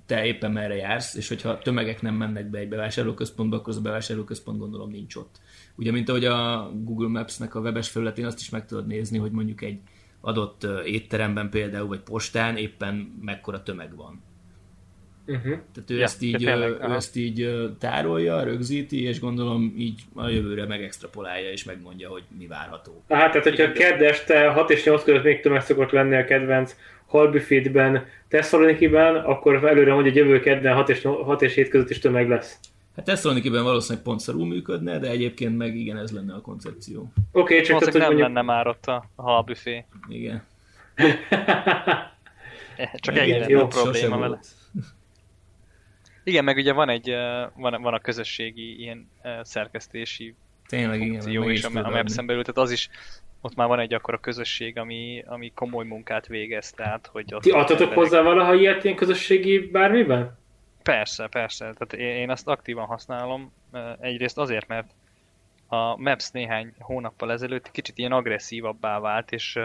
[0.06, 3.82] te éppen merre jársz, és hogyha tömegek nem mennek be egy bevásárlóközpontba, akkor az a
[3.82, 5.40] bevásárlóközpont gondolom nincs ott.
[5.76, 9.32] Ugye, mint ahogy a Google Maps-nek a webes felületén azt is meg tudod nézni, hogy
[9.32, 9.80] mondjuk egy
[10.22, 14.24] adott étteremben például, vagy postán éppen mekkora tömeg van.
[15.28, 15.58] Uh-huh.
[15.74, 20.28] Tehát ő, ja, ezt így, tényleg, ő ezt így tárolja, rögzíti, és gondolom így a
[20.28, 23.04] jövőre megextrapolálja, és megmondja, hogy mi várható.
[23.10, 26.76] Hát, tehát hogyha kedd este 6 és 8 között még tömeg szokott lenni a kedvenc
[27.08, 32.00] Halbüfétben, Tesszalonikiben, akkor előre mondja, hogy jövő kedden 6 és, 6 és 7 között is
[32.00, 32.60] tömeg lesz.
[32.96, 37.02] Hát Tesszalonikiben valószínűleg pont szarul működne, de egyébként meg igen, ez lenne a koncepció.
[37.02, 38.28] Oké, okay, csak tehát, hogy nem mondjuk...
[38.28, 39.86] lenne már ott a halbüfé.
[40.08, 40.44] Igen.
[42.96, 44.40] csak ennyi lenne a probléma vele.
[46.24, 47.10] Igen, meg ugye van egy,
[47.56, 49.10] van, van a közösségi ilyen
[49.42, 50.36] szerkesztési
[50.68, 52.90] Tényleg, funkció igen, is a, a Maps-en belül, tehát az is
[53.46, 57.42] ott már van egy akkora közösség, ami, ami komoly munkát végez, tehát hogy ott...
[57.42, 57.98] Ti adtatok emberek...
[57.98, 60.38] hozzá valaha ilyet ilyen közösségi bármiben?
[60.84, 61.74] Persze, persze.
[61.78, 63.52] Tehát én azt aktívan használom.
[64.00, 64.88] Egyrészt azért, mert
[65.68, 69.60] a Maps néhány hónappal ezelőtt kicsit ilyen agresszívabbá vált, és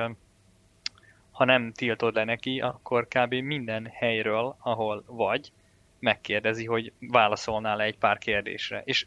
[1.31, 3.35] ha nem tiltod le neki, akkor kb.
[3.35, 5.53] minden helyről, ahol vagy,
[5.99, 8.83] megkérdezi, hogy válaszolnál -e egy pár kérdésre.
[8.85, 9.07] És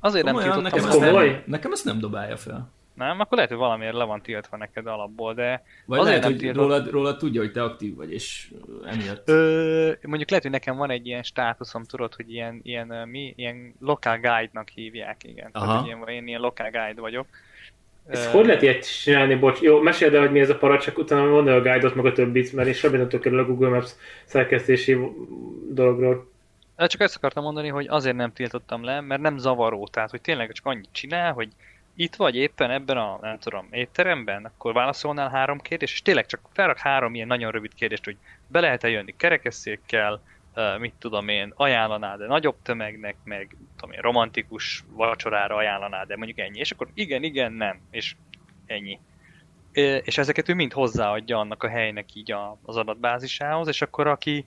[0.00, 1.00] azért Komolyan, nem tiltottam.
[1.00, 2.72] Nekem, ezt nem, nekem ezt nem dobálja fel.
[2.94, 3.20] Nem?
[3.20, 6.56] Akkor lehet, hogy valamiért le van tiltva neked alapból, de Vagy azért lehet, nem hogy
[6.56, 8.50] rólad, rólad tudja, hogy te aktív vagy, és
[8.84, 9.28] emiatt.
[9.28, 13.74] Ö, mondjuk lehet, hogy nekem van egy ilyen státuszom, tudod, hogy ilyen, ilyen, mi, ilyen
[13.80, 15.48] local guide-nak hívják, igen.
[15.52, 15.66] Aha.
[15.66, 17.26] Tehát, hogy én, ilyen local guide vagyok.
[18.08, 19.60] Ez Ö, hogy lehet ilyet csinálni, bocs?
[19.60, 22.06] Jó, meséld el, hogy mi ez a para, csak utána mondd el a guide-ot, meg
[22.06, 23.90] a többit, mert én semmi nem tudok a Google Maps
[24.24, 24.98] szerkesztési
[25.68, 26.30] dologról.
[26.76, 29.88] Hát Csak ezt akartam mondani, hogy azért nem tiltottam le, mert nem zavaró.
[29.90, 31.48] Tehát, hogy tényleg csak annyit csinál, hogy
[31.96, 36.40] itt vagy éppen ebben a, nem tudom, étteremben, akkor válaszolnál három kérdést, és tényleg csak
[36.52, 40.20] felrak három ilyen nagyon rövid kérdést, hogy be lehet-e jönni kerekesszékkel,
[40.78, 46.38] mit tudom én, ajánlanád de nagyobb tömegnek, meg tudom én, romantikus vacsorára ajánlanád de mondjuk
[46.38, 46.58] ennyi.
[46.58, 48.14] És akkor igen, igen, nem, és
[48.66, 48.98] ennyi.
[50.02, 54.46] És ezeket ő mind hozzáadja annak a helynek így az adatbázisához, és akkor aki,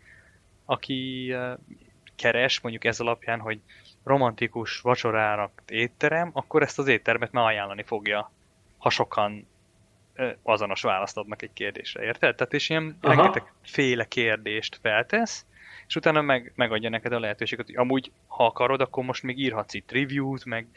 [0.66, 1.34] aki
[2.16, 3.60] keres, mondjuk ez alapján, hogy
[4.06, 8.32] romantikus vacsorára étterem, akkor ezt az éttermet már ajánlani fogja,
[8.78, 9.48] ha sokan
[10.44, 12.36] azonos választ adnak egy kérdésre, érted?
[12.36, 13.14] Tehát és ilyen Aha.
[13.14, 15.46] rengeteg féle kérdést feltesz,
[15.88, 19.74] és utána meg, megadja neked a lehetőséget, hogy amúgy, ha akarod, akkor most még írhatsz
[19.74, 20.68] itt reviews, meg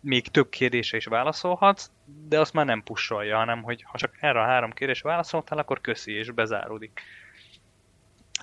[0.00, 1.90] még több kérdésre is válaszolhatsz,
[2.28, 5.80] de azt már nem pusolja, hanem hogy ha csak erre a három kérdésre válaszoltál, akkor
[5.80, 7.00] köszi, és bezáródik.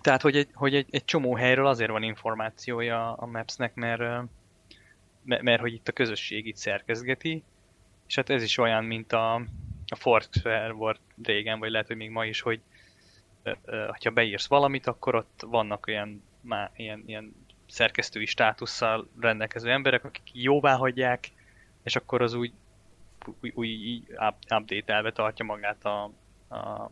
[0.02, 4.30] Tehát, hogy egy, hogy egy, egy csomó helyről azért van információja a Maps-nek, mert,
[5.24, 7.44] mert, mert hogy itt a közösség itt szerkezgeti,
[8.08, 9.34] és hát ez is olyan, mint a,
[9.88, 12.62] a Foursquare volt régen, vagy lehet, hogy még ma is, hogy
[14.04, 17.36] ha beírsz valamit, akkor ott vannak olyan, már ilyen, ilyen
[17.68, 21.32] szerkesztői státusszal rendelkező emberek, akik jóvá hagyják,
[21.84, 22.54] és akkor az úgy,
[23.42, 26.04] úgy, úgy így up- update-elve tartja magát a,
[26.48, 26.92] a,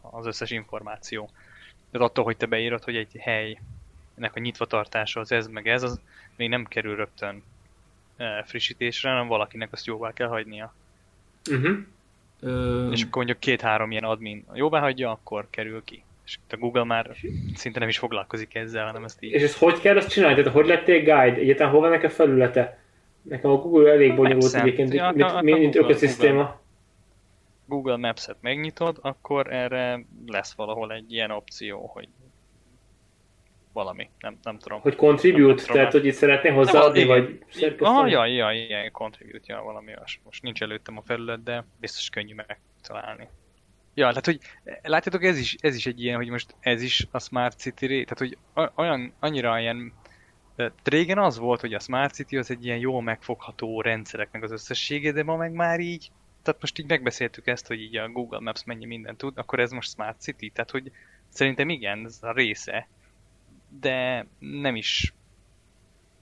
[0.00, 1.30] az összes információ.
[1.90, 5.82] Tehát attól, hogy te beírod, hogy egy helynek a nyitva tartása az ez meg ez,
[5.82, 6.00] az
[6.36, 7.42] még nem kerül rögtön
[8.16, 10.74] eh, frissítésre, hanem valakinek azt jóvá kell hagynia.
[11.50, 11.76] Uh-huh.
[12.92, 16.02] És akkor mondjuk két-három ilyen admin jóvá hagyja, akkor kerül ki.
[16.24, 17.10] És a Google már
[17.54, 19.32] szinte nem is foglalkozik ezzel, hanem ezt így...
[19.32, 20.36] És ezt hogy kell azt csinálni?
[20.36, 21.40] Tehát hogy lettél guide?
[21.40, 22.78] Egyáltalán hol van nekem felülete?
[23.22, 24.60] Nekem a Google elég bonyolult Maps-en.
[24.60, 26.60] egyébként, mint, a- a mint, ökoszisztéma.
[27.68, 32.08] Google Maps-et megnyitod, akkor erre lesz valahol egy ilyen opció, hogy
[33.72, 34.80] valami, nem, nem tudom.
[34.80, 37.98] Hogy contribute, Nem tudom, tehát hogy itt szeretnél hozzáadni, Nem, vagy szerkeszteni?
[37.98, 40.20] Ah, ja, ja, ilyen contribute, ja, valami olyas.
[40.24, 43.28] Most nincs előttem a felület, de biztos könnyű megtalálni.
[43.94, 44.38] Ja, tehát hogy
[44.82, 48.18] látjátok, ez is, ez is egy ilyen, hogy most ez is a Smart City tehát
[48.18, 48.38] hogy
[48.74, 49.92] olyan, annyira ilyen
[50.84, 55.12] régen az volt, hogy a Smart City az egy ilyen jól megfogható rendszereknek az összessége,
[55.12, 56.10] de ma meg már így,
[56.48, 59.70] tehát most így megbeszéltük ezt, hogy így a Google Maps mennyi mindent tud, akkor ez
[59.70, 60.92] most Smart City, tehát hogy
[61.28, 62.88] szerintem igen, ez a része,
[63.80, 65.14] de nem is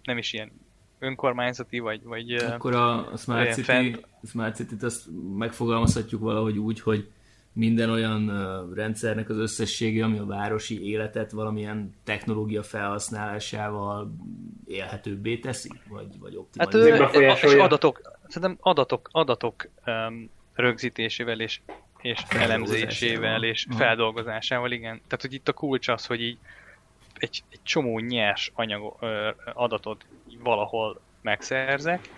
[0.02, 0.50] nem is ilyen
[0.98, 7.10] önkormányzati, vagy, vagy Akkor a Smart City, fent- Smart City-t azt megfogalmazhatjuk valahogy úgy, hogy
[7.52, 8.30] minden olyan
[8.74, 14.16] rendszernek az összessége, ami a városi életet valamilyen technológia felhasználásával
[14.66, 16.96] élhetőbbé teszi, vagy, vagy Hát optimalizálja.
[16.96, 17.56] befolyásolja.
[17.56, 21.60] és adatok, szerintem adatok, adatok um, rögzítésével és,
[22.00, 23.78] és elemzésével és Aha.
[23.78, 25.00] feldolgozásával, igen.
[25.06, 26.38] Tehát, hogy itt a kulcs az, hogy így
[27.18, 30.04] egy, egy csomó nyers anyag, ö, adatot
[30.42, 32.08] valahol megszerzek,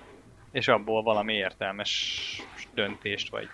[0.50, 2.42] és abból valami értelmes
[2.74, 3.48] döntést, vagy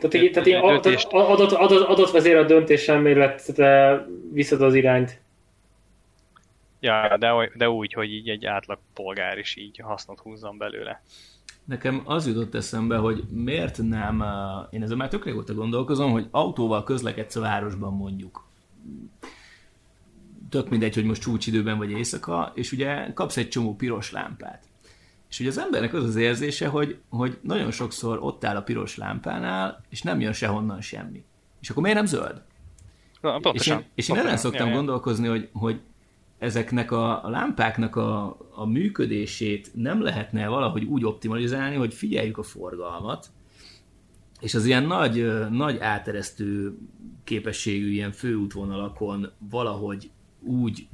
[0.00, 5.20] Tehát, így, tehát így, ad- döntést, adott, adott, adott vezér a döntéselméletre viszed az irányt.
[6.80, 11.02] ja, de, de úgy, hogy így egy átlag polgár is így hasznot húzzon belőle.
[11.66, 14.26] Nekem az jutott eszembe, hogy miért nem, uh,
[14.70, 18.44] én ezzel már tök régóta gondolkozom, hogy autóval közlekedsz a városban mondjuk.
[20.50, 24.64] Tök mindegy, hogy most csúcsidőben vagy éjszaka, és ugye kapsz egy csomó piros lámpát.
[25.28, 28.96] És ugye az embernek az az érzése, hogy, hogy nagyon sokszor ott áll a piros
[28.96, 31.24] lámpánál, és nem jön sehonnan semmi.
[31.60, 32.42] És akkor miért nem zöld?
[33.20, 33.78] Na, És Pontosan.
[33.78, 34.26] én, és én pontosan.
[34.26, 34.78] ezen szoktam Ja, ja.
[34.78, 35.80] gondolkozni, hogy, hogy
[36.38, 42.42] ezeknek a, a lámpáknak a, a működését nem lehetne valahogy úgy optimalizálni, hogy figyeljük a
[42.42, 43.30] forgalmat,
[44.40, 46.78] és az ilyen nagy, nagy áteresztő
[47.24, 50.88] képességű ilyen főútvonalakon valahogy úgy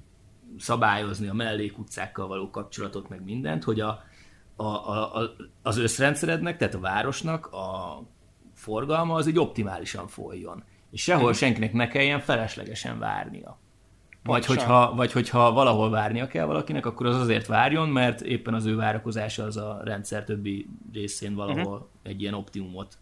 [0.59, 4.03] szabályozni a mellékutcákkal való kapcsolatot, meg mindent, hogy a,
[4.57, 8.03] a, a, a, az összrendszerednek, tehát a városnak a
[8.55, 10.65] forgalma az így optimálisan folyjon.
[10.91, 13.59] És sehol senkinek ne kelljen feleslegesen várnia.
[14.25, 18.65] Vagy hogyha, vagy hogyha valahol várnia kell valakinek, akkor az azért várjon, mert éppen az
[18.65, 21.89] ő várakozása az a rendszer többi részén valahol uh-huh.
[22.03, 22.99] egy ilyen optimumot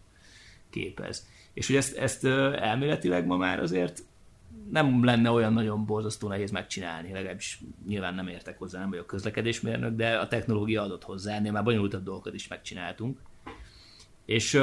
[0.69, 1.27] képez.
[1.53, 4.03] És hogy ezt, ezt elméletileg ma már azért
[4.71, 9.95] nem lenne olyan nagyon borzasztó nehéz megcsinálni, legalábbis nyilván nem értek hozzá, nem vagyok közlekedésmérnök,
[9.95, 13.19] de a technológia adott hozzá, ennél már bonyolultabb dolgokat is megcsináltunk.
[14.25, 14.59] És,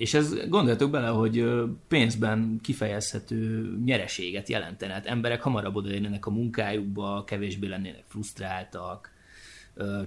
[0.00, 1.44] és ez gondoljatok bele, hogy
[1.88, 4.92] pénzben kifejezhető nyereséget jelentene.
[4.92, 9.12] Hát emberek hamarabb odaérnének a munkájukba, kevésbé lennének frusztráltak,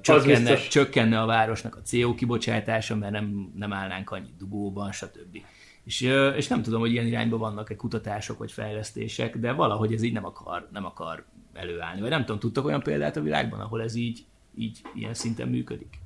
[0.02, 5.38] csökkenne, csökkenne a városnak a CO kibocsátása, mert nem, nem állnánk annyi dugóban, stb.
[5.84, 6.02] És,
[6.36, 10.26] és nem tudom, hogy ilyen irányban vannak-e kutatások vagy fejlesztések, de valahogy ez így nem
[10.26, 12.02] akar, nem akar előállni.
[12.02, 14.26] Vagy nem tudom, tudtak olyan példát a világban, ahol ez így,
[14.58, 16.00] így ilyen szinten működik?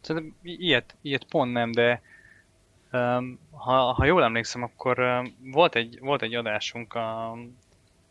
[0.00, 2.02] Szerintem ilyet, ilyet pont nem, de
[3.50, 7.30] ha, ha jól emlékszem, akkor volt, egy, volt egy adásunk a,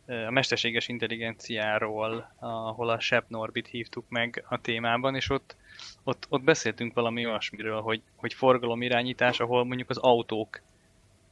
[0.06, 5.56] a mesterséges intelligenciáról, ahol a Shep Norbit hívtuk meg a témában, és ott,
[6.04, 10.62] ott, ott beszéltünk valami olyasmiről, hogy, hogy forgalomirányítás, ahol mondjuk az autók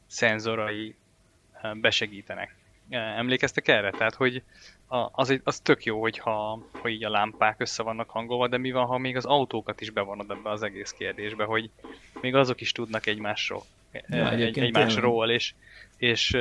[0.08, 0.96] szenzorai
[1.74, 2.56] besegítenek.
[2.90, 3.92] Emlékeztek erre?
[3.92, 4.44] Tehát, hogy
[4.92, 8.86] az, az tök jó, hogyha, hogy így a lámpák össze vannak hangolva, de mi van,
[8.86, 11.70] ha még az autókat is bevonod ebbe az egész kérdésbe, hogy
[12.22, 13.64] még azok is tudnak egymásról,
[14.08, 15.54] ja, egy, egymásról, és,
[15.98, 16.38] és,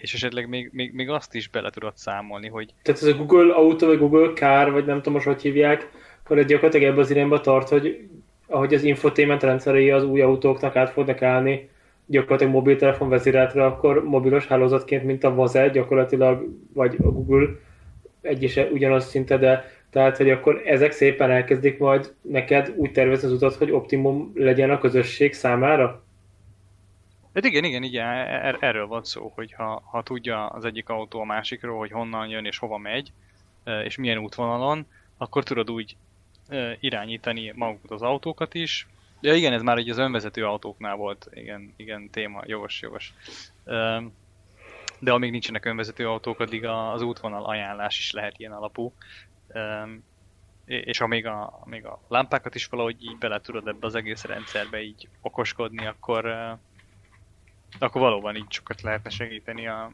[0.00, 2.72] és esetleg még, még, még azt is bele tudod számolni, hogy...
[2.82, 5.90] Tehát ez a Google Auto, vagy Google Car, vagy nem tudom most, hogy hívják,
[6.24, 8.08] akkor ez gyakorlatilag ebbe az irányba tart, hogy
[8.46, 11.70] ahogy az infotainment rendszerei az új autóknak át fognak állni,
[12.08, 17.48] gyakorlatilag mobiltelefon vezéreltre, akkor mobilos hálózatként, mint a Vaze gyakorlatilag, vagy a Google
[18.20, 23.26] egy is ugyanaz szinte, de tehát, hogy akkor ezek szépen elkezdik majd neked úgy tervezni
[23.26, 26.02] az utat, hogy optimum legyen a közösség számára?
[27.34, 31.20] Hát igen, igen, igen, er, erről van szó, hogy ha, ha tudja az egyik autó
[31.20, 33.12] a másikról, hogy honnan jön és hova megy,
[33.84, 35.96] és milyen útvonalon, akkor tudod úgy
[36.80, 38.86] irányítani magukat az autókat is,
[39.20, 43.12] Ja igen, ez már ugye az önvezető autóknál volt, igen, igen, téma, jogos, jogos.
[45.00, 48.92] De amíg nincsenek önvezető autók, addig az útvonal ajánlás is lehet ilyen alapú.
[50.64, 54.82] És amíg a, amíg a lámpákat is valahogy így bele tudod ebbe az egész rendszerbe
[54.82, 56.26] így okoskodni, akkor,
[57.78, 59.92] akkor valóban így sokat lehetne segíteni a,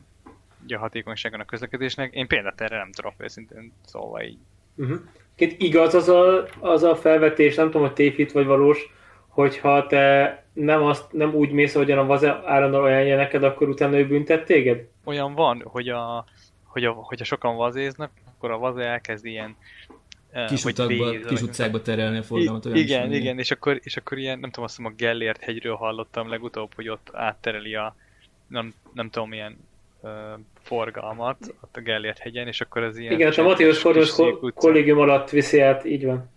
[0.68, 2.14] a hatékonyságon a közlekedésnek.
[2.14, 4.38] Én például erre nem tudok őszintén szólva így.
[4.76, 5.00] Uh-huh.
[5.36, 8.92] igaz az a, az a felvetés, nem tudom, hogy tévhit vagy valós,
[9.34, 13.98] hogyha te nem, azt, nem úgy mész, ahogyan a vaze állandóan ajánlja neked, akkor utána
[13.98, 14.86] ő büntet téged?
[15.04, 16.24] Olyan van, hogy a,
[16.64, 19.56] hogy a, hogyha sokan vazéznak, akkor a vaze elkezd ilyen
[20.48, 22.66] kis, utakba, víz, kis utcákba terelni a forgalmat.
[22.66, 25.42] Olyan igen, is, igen, és akkor, és akkor ilyen, nem tudom, azt mondom, a Gellért
[25.42, 27.96] hegyről hallottam legutóbb, hogy ott áttereli a,
[28.46, 29.56] nem, nem tudom, milyen
[30.00, 30.10] uh,
[30.62, 33.12] forgalmat ott a Gellért hegyen, és akkor az ilyen...
[33.12, 34.14] Igen, a Matthias Fordos
[34.54, 36.32] kollégium alatt viszi át, így van.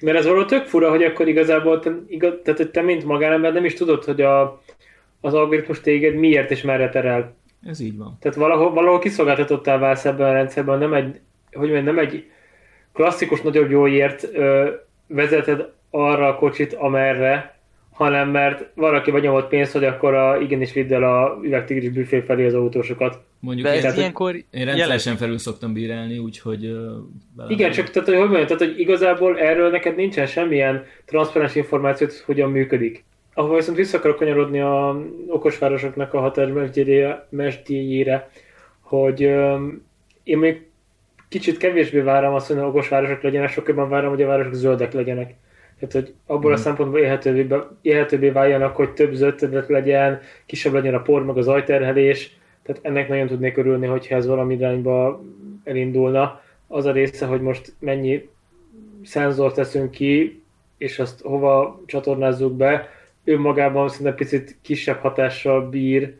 [0.00, 3.52] Mert ez való tök fura, hogy akkor igazából te, igaz, tehát, hogy te mint magánember
[3.52, 4.62] nem is tudod, hogy a,
[5.20, 7.36] az algoritmus téged miért és merre terel.
[7.66, 8.16] Ez így van.
[8.20, 11.20] Tehát valahol, valahol kiszolgáltatottál válsz ebben a rendszerben, nem egy,
[11.52, 12.30] hogy mondjam, nem egy
[12.92, 14.70] klasszikus nagyobb jóért ö,
[15.06, 17.57] vezeted arra a kocsit, amerre,
[17.98, 22.20] hanem mert valaki vagy nyomott pénzt, hogy akkor a, igenis vidd el a üvegtigris büfé
[22.20, 23.20] felé az autósokat.
[23.40, 26.64] Mondjuk De ez én, ilyenkor én rendszeresen felül szoktam bírálni, úgyhogy...
[27.36, 31.54] Uh, Igen, csak tehát, hogy, hogy mondjam, tehát, hogy igazából erről neked nincsen semmilyen transzparens
[31.54, 33.04] információ, hogy hogyan működik.
[33.34, 36.48] Ahol viszont vissza akarok kanyarodni a okosvárosoknak a hatás
[37.30, 38.30] mesdjéjére,
[38.80, 39.86] hogy um,
[40.24, 40.66] én még
[41.28, 45.34] kicsit kevésbé várom azt, hogy okosvárosok legyenek, sokkal jobban várom, hogy a városok zöldek legyenek.
[45.78, 46.52] Tehát, hogy abból mm.
[46.52, 46.64] a mhm.
[46.64, 52.38] szempontból élhetőbbé, élhetőbbé váljanak, hogy több zöld legyen, kisebb legyen a por, meg az ajterhelés,
[52.62, 55.22] tehát ennek nagyon tudnék örülni, hogyha ez valami irányba
[55.64, 56.40] elindulna.
[56.66, 58.28] Az a része, hogy most mennyi
[59.04, 60.42] szenzort teszünk ki,
[60.78, 62.88] és azt hova csatornázzuk be,
[63.24, 66.14] önmagában szerintem picit kisebb hatással bír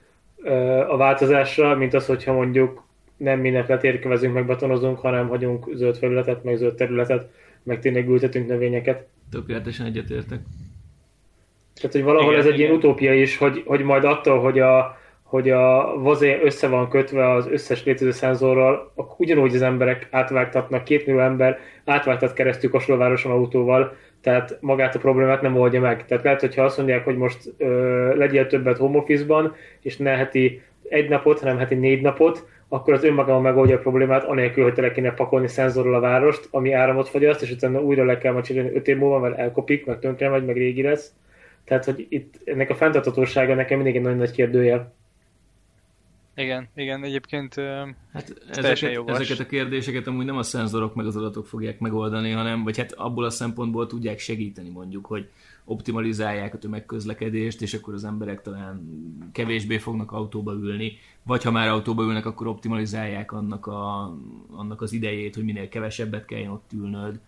[0.88, 2.82] a változásra, mint az, hogyha mondjuk
[3.16, 7.30] nem mindenféle térkövezünk, meg betonozunk, hanem hagyunk zöld felületet, meg zöld területet,
[7.62, 9.06] meg tényleg ültetünk növényeket.
[9.30, 10.38] Tökéletesen egyetértek.
[11.74, 12.66] Tehát, hogy valahol igen, ez egy igen.
[12.66, 17.30] ilyen utópia is, hogy, hogy majd attól, hogy a, hogy a vazé össze van kötve
[17.30, 23.32] az összes létező szenzorral, akkor ugyanúgy az emberek átvágtatnak, két millió ember átvágtat keresztül Kasolvároson
[23.32, 26.06] autóval, tehát magát a problémát nem oldja meg.
[26.06, 30.62] Tehát lehet, hogyha azt mondják, hogy most ö, legyél többet home office-ban, és ne heti
[30.88, 34.92] egy napot, hanem heti négy napot, akkor az önmagában megoldja a problémát, anélkül, hogy tele
[34.92, 38.74] kéne pakolni szenzorral a várost, ami áramot fogyaszt, és utána újra le kell majd csinálni
[38.74, 41.12] 5 év múlva, mert elkopik, meg tönkre megy, meg régi lesz.
[41.64, 44.92] Tehát, hogy itt ennek a fenntartatósága nekem mindig egy nagyon nagy kérdője.
[46.34, 47.54] Igen, igen, egyébként
[48.12, 52.64] hát ezeket, ezeket a kérdéseket amúgy nem a szenzorok meg az adatok fogják megoldani, hanem,
[52.64, 55.28] vagy hát abból a szempontból tudják segíteni mondjuk, hogy
[55.68, 58.88] optimalizálják a tömegközlekedést, és akkor az emberek talán
[59.32, 60.92] kevésbé fognak autóba ülni,
[61.22, 64.14] vagy ha már autóba ülnek, akkor optimalizálják annak, a,
[64.50, 67.20] annak az idejét, hogy minél kevesebbet kelljen ott ülnöd.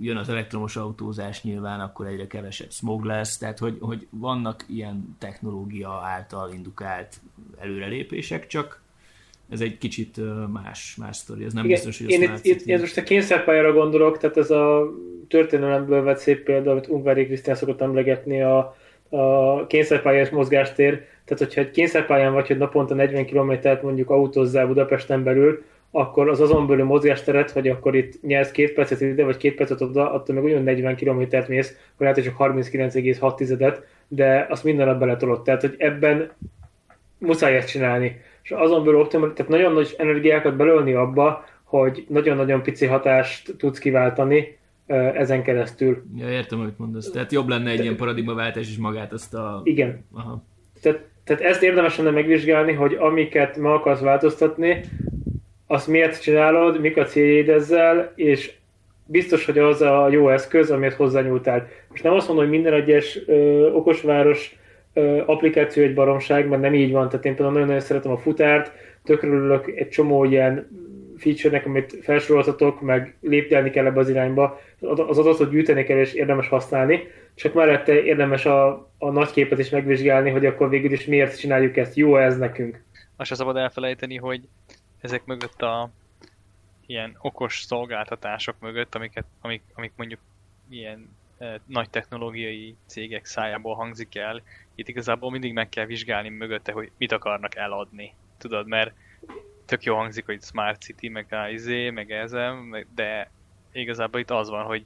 [0.00, 5.16] jön az elektromos autózás nyilván, akkor egyre kevesebb smog lesz, tehát hogy, hogy vannak ilyen
[5.18, 7.20] technológia által indukált
[7.58, 8.82] előrelépések, csak
[9.52, 10.16] ez egy kicsit
[10.52, 13.72] más, más sztori, ez nem Igen, biztos, hogy én itt, itt, itt most a kényszerpályára
[13.72, 14.92] gondolok, tehát ez a
[15.28, 18.76] történelemből vett szép példa, amit Ungvári Krisztián szokott emlegetni, a,
[19.08, 25.22] a kényszerpályás mozgástér, tehát hogyha egy kényszerpályán vagy, hogy naponta 40 kilométert mondjuk autózzál Budapesten
[25.22, 29.54] belül, akkor az azon belül mozgásteret, hogy akkor itt nyersz két percet ide, vagy két
[29.54, 34.46] percet oda, attól meg ugyan 40 kilométert mész, vagy lehet, hogy csak 39,6 tizedet, de
[34.50, 35.42] azt minden nap beletolod.
[35.42, 36.30] Tehát, hogy ebben
[37.18, 38.20] muszáj ezt csinálni.
[38.42, 43.78] És azon belül optimal, tehát nagyon nagy energiákat belölni abba, hogy nagyon-nagyon pici hatást tudsz
[43.78, 44.58] kiváltani
[45.14, 46.02] ezen keresztül.
[46.16, 47.10] Ja, értem, amit mondasz.
[47.10, 47.82] Tehát jobb lenne egy Te...
[47.82, 49.60] ilyen paradigmaváltás is magát azt a...
[49.64, 50.04] Igen.
[50.12, 50.44] Aha.
[50.82, 54.80] Tehát, tehát ezt érdemes lenne megvizsgálni, hogy amiket meg akarsz változtatni,
[55.66, 58.52] azt miért csinálod, mik a céljaid ezzel, és
[59.06, 61.68] biztos, hogy az a jó eszköz, amiért hozzányúltál.
[61.88, 64.56] Most nem azt mondom, hogy minden egyes ö, okosváros
[65.26, 67.08] applikáció egy baromság, mert nem így van.
[67.08, 68.72] Tehát én például nagyon-nagyon szeretem a futárt,
[69.04, 70.68] tökről egy csomó ilyen
[71.16, 76.48] feature-nek, amit felsoroltatok, meg lépdelni kell ebbe az irányba, az adatot gyűjteni kell és érdemes
[76.48, 77.02] használni,
[77.34, 81.76] csak mellette érdemes a, a nagy képet is megvizsgálni, hogy akkor végül is miért csináljuk
[81.76, 82.82] ezt, jó ez nekünk.
[83.16, 84.40] Azt se szabad elfelejteni, hogy
[85.00, 85.90] ezek mögött a
[86.86, 90.20] ilyen okos szolgáltatások mögött, amiket, amik, amik mondjuk
[90.70, 91.08] ilyen
[91.66, 94.42] nagy technológiai cégek szájából hangzik el,
[94.82, 98.14] itt igazából mindig meg kell vizsgálni mögötte, hogy mit akarnak eladni.
[98.38, 98.94] Tudod, mert
[99.66, 103.30] tök jó hangzik, hogy Smart City, meg izé, meg ezem, de
[103.72, 104.84] igazából itt az van, hogy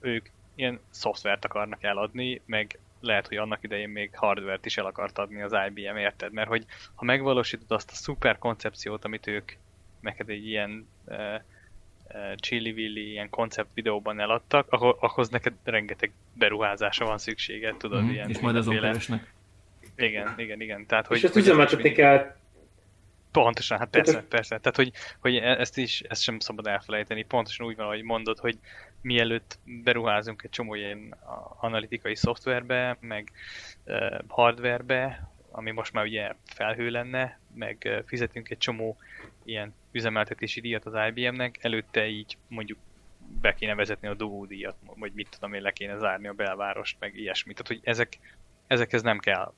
[0.00, 5.18] ők ilyen szoftvert akarnak eladni, meg lehet, hogy annak idején még hardvert is el akart
[5.18, 6.32] adni az IBM, érted?
[6.32, 6.64] Mert hogy
[6.94, 9.52] ha megvalósítod azt a szuper koncepciót, amit ők
[10.00, 11.34] neked egy ilyen uh,
[12.08, 18.10] uh, chili-willi, ilyen koncept videóban eladtak, akkor, ahhoz neked rengeteg beruházása van szükséged, tudod, mm,
[18.10, 18.28] ilyen...
[18.28, 19.32] És majd azon keresnek.
[19.96, 20.86] Igen, igen, igen.
[20.86, 22.36] Tehát, hogy, és ezt üzemeltetni kell
[23.32, 24.58] Pontosan, hát persze, persze.
[24.58, 27.22] Tehát, hogy, hogy ezt is, ezt sem szabad elfelejteni.
[27.24, 28.58] Pontosan úgy van, ahogy mondod, hogy
[29.00, 31.14] mielőtt beruházunk egy csomó ilyen
[31.60, 33.32] analitikai szoftverbe, meg
[33.84, 38.96] uh, hardverbe, ami most már ugye felhő lenne, meg uh, fizetünk egy csomó
[39.48, 42.78] ilyen üzemeltetési díjat az IBM-nek, előtte így mondjuk
[43.40, 47.18] be kéne vezetni a dugódíjat, vagy mit tudom én, le kéne zárni a belvárost, meg
[47.18, 47.56] ilyesmit.
[47.56, 48.18] Tehát, hogy ezek,
[48.66, 49.52] ezekhez nem kell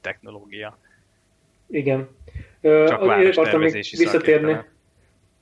[0.00, 0.78] technológia.
[1.66, 2.08] Igen.
[2.62, 4.56] Csak akartam még visszatérni,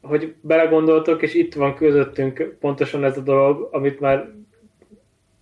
[0.00, 4.32] hogy belegondoltok, és itt van közöttünk pontosan ez a dolog, amit már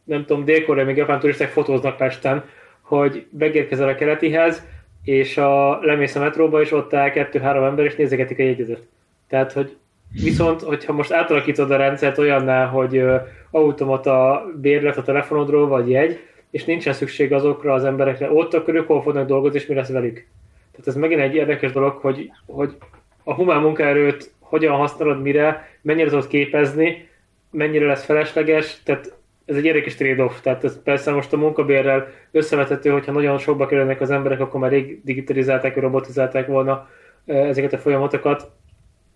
[0.05, 2.49] nem tudom, dél még japán turisták fotóznak Pesten,
[2.81, 4.67] hogy megérkezel a keletihez,
[5.05, 8.83] és a, lemész a metróba, és ott áll kettő-három ember, és nézegetik a jegyzetet.
[9.29, 9.77] Tehát, hogy
[10.23, 13.05] viszont, hogyha most átalakítod a rendszert olyanná, hogy
[13.51, 16.19] automata bérlet a telefonodról, vagy jegy,
[16.51, 19.91] és nincsen szükség azokra az emberekre ott, akkor ők hol fognak dolgozni, és mi lesz
[19.91, 20.27] velük.
[20.71, 22.77] Tehát ez megint egy érdekes dolog, hogy, hogy
[23.25, 27.09] a humán munkaerőt hogyan használod mire, mennyire tudod képezni,
[27.51, 29.18] mennyire lesz felesleges, tehát
[29.49, 34.01] ez egy érdekes trade-off, tehát ez persze most a munkabérrel összevethető, hogyha nagyon sokba kerülnek
[34.01, 36.89] az emberek, akkor már rég digitalizálták, robotizálták volna
[37.25, 38.51] ezeket a folyamatokat,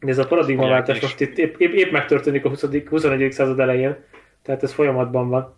[0.00, 2.64] de ez a paradigmaváltás most itt épp, épp, épp megtörténik a 20.
[2.88, 3.32] 21.
[3.32, 3.96] század elején,
[4.42, 5.54] tehát ez folyamatban van.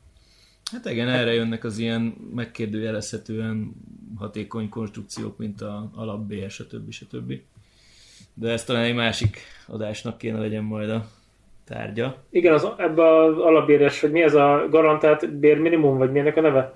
[0.72, 3.72] Hát igen, erre jönnek az ilyen megkérdőjelezhetően
[4.16, 6.90] hatékony konstrukciók, mint a alapbér, stb.
[6.90, 7.32] stb.
[8.34, 11.06] De ez talán egy másik adásnak kéne legyen majd a
[11.64, 12.24] tárgya.
[12.30, 16.74] Igen, az, ebbe az alapbéres, hogy mi ez a garantált bérminimum, vagy milyenek a neve?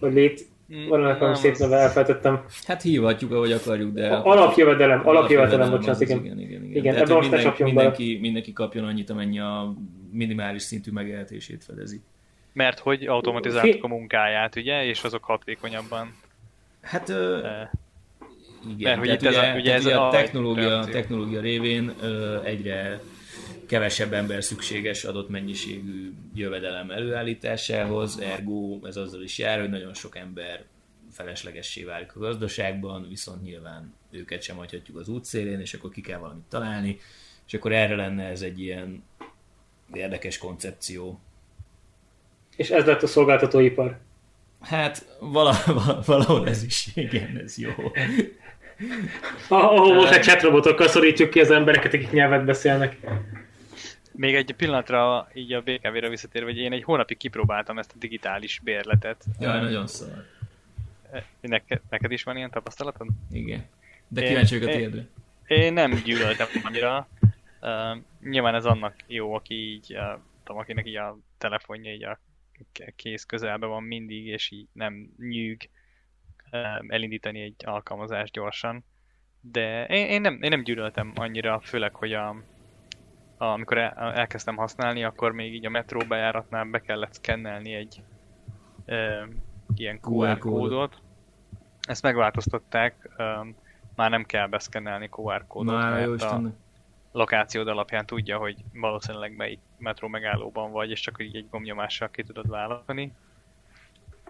[0.00, 2.44] Vagy lét, mm, van ennek valami szép neve, elfelejtettem.
[2.66, 4.08] Hát hívhatjuk, ahogy akarjuk, de...
[4.08, 6.24] Alapjövedelem, alapjövedelem, bocsánat, igen.
[6.24, 6.76] Igen, igen, igen.
[6.76, 9.74] igen ebben most mindenki, mindenki, mindenki kapjon annyit, amennyi a
[10.12, 12.00] minimális szintű megélhetését fedezi.
[12.52, 16.14] Mert hogy automatizáltuk a munkáját, ugye, és azok hatékonyabban.
[16.82, 17.38] Hát ö,
[18.68, 22.42] igen, Mert hogy itt ugye, ez a, ugye ez a, a technológia, technológia révén ö,
[22.44, 23.00] egyre
[23.70, 30.16] kevesebb ember szükséges adott mennyiségű jövedelem előállításához, ergo ez azzal is jár, hogy nagyon sok
[30.16, 30.64] ember
[31.12, 36.18] feleslegessé válik a gazdaságban, viszont nyilván őket sem hagyhatjuk az útszélén, és akkor ki kell
[36.18, 36.98] valamit találni,
[37.46, 39.02] és akkor erre lenne ez egy ilyen
[39.92, 41.20] érdekes koncepció,
[42.56, 43.98] és ez lett a szolgáltatóipar.
[44.60, 47.70] Hát valahol, valahol ez is, igen, ez jó.
[49.48, 52.96] Ahol most egy chatrobotokkal szorítjuk ki az embereket, akik nyelvet beszélnek.
[54.20, 58.60] Még egy pillanatra így a BKV-re visszatérve, hogy én egy hónapig kipróbáltam ezt a digitális
[58.64, 59.24] bérletet.
[59.38, 60.24] Jaj, nagyon szar.
[61.40, 63.08] Neked, neked is van ilyen tapasztalatod?
[63.30, 63.64] Igen.
[64.08, 65.06] De kíváncsi vagyok a tiédre.
[65.46, 67.08] Én nem gyűlöltem annyira.
[67.60, 72.18] Uh, nyilván ez annak jó, aki így uh, láttam, akinek így a telefonja így a
[72.96, 75.68] kéz közelben van mindig, és így nem nyűg
[76.88, 78.84] elindítani egy alkalmazást gyorsan.
[79.40, 82.42] De én, én, nem, én nem gyűlöltem annyira, főleg, hogy a,
[83.40, 88.02] amikor el, elkezdtem használni, akkor még így a metró bejáratnál be kellett szkennelni egy
[88.84, 89.28] e,
[89.74, 91.02] ilyen QR, kódot.
[91.80, 93.44] Ezt megváltoztatták, e,
[93.94, 96.52] már nem kell beszkennelni QR kódot, Na, mert jó a Istennek.
[97.12, 102.22] lokációd alapján tudja, hogy valószínűleg melyik metró megállóban vagy, és csak így egy gomnyomással ki
[102.22, 103.12] tudod választani.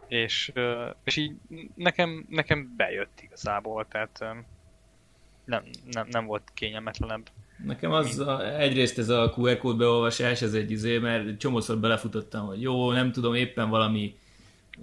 [0.07, 0.53] És,
[1.05, 1.37] és így
[1.75, 4.25] nekem, nekem bejött igazából, tehát
[5.45, 7.31] nem, nem, nem volt kényelmetlenebb.
[7.65, 12.47] Nekem az a, egyrészt ez a QR kód beolvasás, ez egy izé, mert csomószor belefutottam,
[12.47, 14.15] hogy jó, nem tudom, éppen valami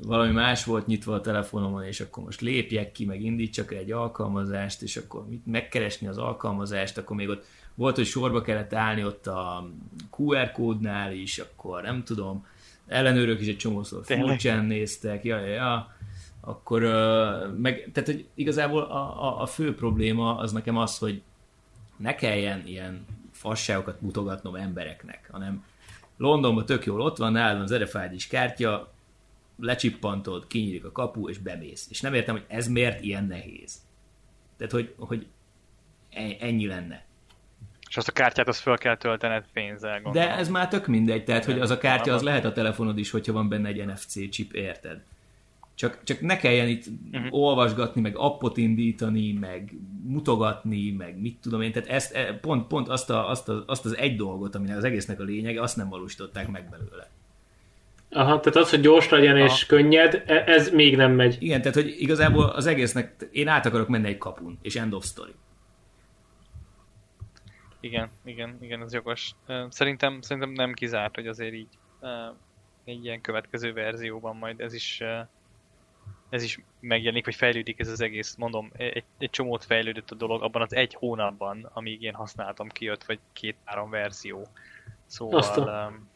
[0.03, 4.81] valami más volt nyitva a telefonomon, és akkor most lépjek ki, meg indítsak egy alkalmazást,
[4.81, 9.27] és akkor mit megkeresni az alkalmazást, akkor még ott volt, hogy sorba kellett állni ott
[9.27, 9.69] a
[10.17, 12.45] QR kódnál is, akkor nem tudom,
[12.87, 15.95] ellenőrök is egy csomószor furcsán néztek, ja, ja, ja,
[16.41, 16.81] akkor
[17.57, 21.21] meg, tehát hogy igazából a, a, a fő probléma az nekem az, hogy
[21.97, 25.65] ne kelljen ilyen fasságokat mutogatnom embereknek, hanem
[26.17, 28.93] Londonban tök jól ott van, nálam az RFID-s kártya,
[29.59, 31.87] lecsippantod, kinyílik a kapu, és bemész.
[31.89, 33.75] És nem értem, hogy ez miért ilyen nehéz.
[34.57, 35.27] Tehát, hogy, hogy
[36.09, 37.05] e- ennyi lenne.
[37.89, 40.27] És azt a kártyát azt föl kell töltened pénzzel, gondolom.
[40.27, 43.11] De ez már tök mindegy, tehát, hogy az a kártya az lehet a telefonod is,
[43.11, 45.03] hogyha van benne egy NFC chip, érted?
[45.77, 47.33] Csak, csak ne kelljen itt uh-huh.
[47.33, 49.73] olvasgatni, meg appot indítani, meg
[50.03, 51.71] mutogatni, meg mit tudom én.
[51.71, 54.83] Tehát ezt, e, pont, pont azt, a, azt, a, azt az egy dolgot, aminek az
[54.83, 57.09] egésznek a lényege, azt nem valósították meg belőle.
[58.09, 59.45] Aha, tehát az, hogy gyors legyen Aha.
[59.45, 61.37] és könnyed, e- ez még nem megy.
[61.39, 65.05] Igen, tehát hogy igazából az egésznek, én át akarok menni egy kapun, és end of
[65.05, 65.33] story.
[67.79, 69.31] Igen, igen, igen, ez jogos.
[69.69, 71.77] Szerintem, szerintem nem kizárt, hogy azért így
[72.85, 75.01] egy ilyen következő verzióban majd ez is
[76.29, 80.43] ez is megjelenik, hogy fejlődik ez az egész, mondom, egy, egy csomót fejlődött a dolog
[80.43, 84.47] abban az egy hónapban, amíg én használtam, kijött, vagy két-három verzió.
[85.05, 86.09] Szóval Aztán.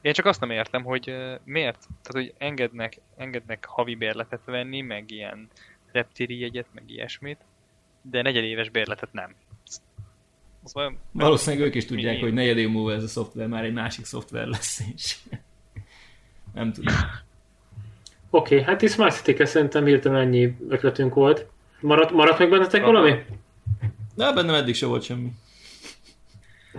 [0.00, 1.04] én csak azt nem értem, hogy
[1.44, 5.48] miért, tehát hogy engednek, engednek havi bérletet venni, meg ilyen
[5.92, 7.38] reptéri jegyet, meg ilyesmit,
[8.02, 9.34] de negyedéves bérletet nem.
[10.64, 12.20] Szóval, Valószínűleg ők is tudják, mi?
[12.20, 15.16] hogy negyedév múlva ez a szoftver már egy másik szoftver lesz, és
[16.54, 16.94] nem tudom.
[18.30, 21.46] Oké, okay, hát itt Smart city szerintem hirtelen ennyi ötletünk volt.
[21.80, 22.92] Maradt, maradt meg bennetek Aha.
[22.92, 23.24] valami?
[24.14, 25.28] De bennem eddig se volt semmi.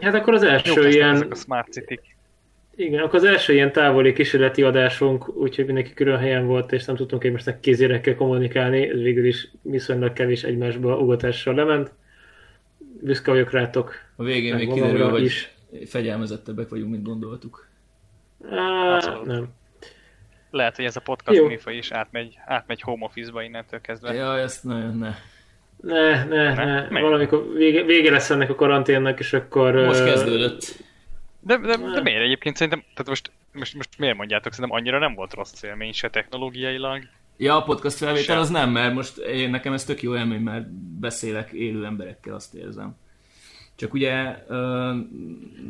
[0.02, 1.28] Hát akkor az első Jó, ilyen...
[1.30, 2.00] a Smart city
[2.76, 6.96] Igen, akkor az első ilyen távoli kísérleti adásunk, úgyhogy mindenki külön helyen volt, és nem
[6.96, 11.92] tudtunk egymásnak kézérekkel kommunikálni, ez végül is viszonylag kevés egymásba ugatással lement.
[13.02, 13.94] Büszke vagyok rátok.
[14.16, 15.54] A végén még kiderül, hogy is.
[15.86, 17.68] fegyelmezettebbek vagyunk, mint gondoltuk.
[18.50, 19.58] Á, nem.
[20.52, 24.14] Lehet, hogy ez a podcast műfaj is átmegy, átmegy home office-ba innentől kezdve.
[24.14, 25.16] Ja, ezt nagyon ne.
[25.82, 26.90] Ne, ne, ne.
[26.90, 27.02] ne.
[27.02, 29.74] Valamikor vége, vége lesz ennek a karanténnak, és akkor...
[29.74, 30.84] Most kezdődött.
[31.40, 35.14] De, de, de miért egyébként szerintem, tehát most, most, most miért mondjátok, szerintem annyira nem
[35.14, 37.04] volt rossz élmény se technológiailag.
[37.38, 38.42] Ja, a podcast felvétel se.
[38.42, 42.54] az nem, mert most én, nekem ez tök jó élmény, mert beszélek élő emberekkel, azt
[42.54, 42.96] érzem.
[43.76, 44.36] Csak ugye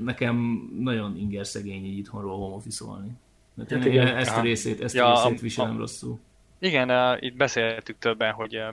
[0.03, 3.11] nekem nagyon inger szegény így itthonról home office-olni.
[3.59, 4.17] Hát én igen.
[4.17, 6.19] ezt a részét, ezt ja, a részét viselem a, rosszul.
[6.59, 8.63] Igen, uh, itt beszéltük többen, hogy uh,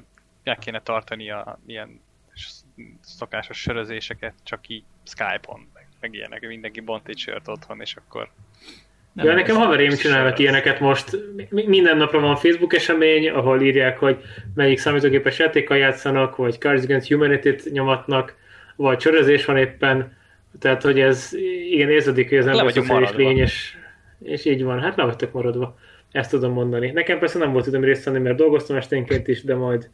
[0.44, 2.00] meg kéne tartani a ilyen
[3.00, 8.30] szokásos sörözéseket, csak így Skype-on, meg, meg ilyenek, mindenki bont egy sört otthon, és akkor
[9.16, 11.18] nem ja, nekem haverém csinálnak ilyeneket most.
[11.50, 14.18] Minden napra van Facebook esemény, ahol írják, hogy
[14.54, 18.36] melyik számítógépes játékkal játszanak, vagy Cards Against Humanity-t nyomatnak,
[18.76, 20.16] vagy csörözés van éppen.
[20.60, 21.32] Tehát, hogy ez
[21.70, 23.75] igen érződik, hogy az ember szociális lény, és
[24.22, 25.78] és így van, hát le vagytok maradva.
[26.12, 26.90] Ezt tudom mondani.
[26.90, 29.90] Nekem persze nem volt időm részt venni, mert dolgoztam esténként is, de majd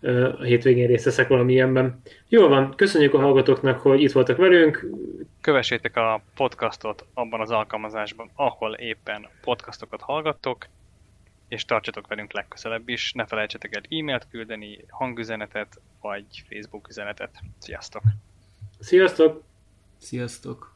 [0.00, 2.00] uh, a hétvégén részt veszek valamilyenben.
[2.28, 4.86] Jól van, köszönjük a hallgatóknak, hogy itt voltak velünk.
[5.40, 10.66] Kövessétek a podcastot abban az alkalmazásban, ahol éppen podcastokat hallgattok,
[11.48, 13.12] és tartsatok velünk legközelebb is.
[13.12, 17.30] Ne felejtsetek el e-mailt küldeni, hangüzenetet, vagy Facebook üzenetet.
[17.58, 18.02] Sziasztok!
[18.80, 19.42] Sziasztok!
[19.98, 20.74] Sziasztok!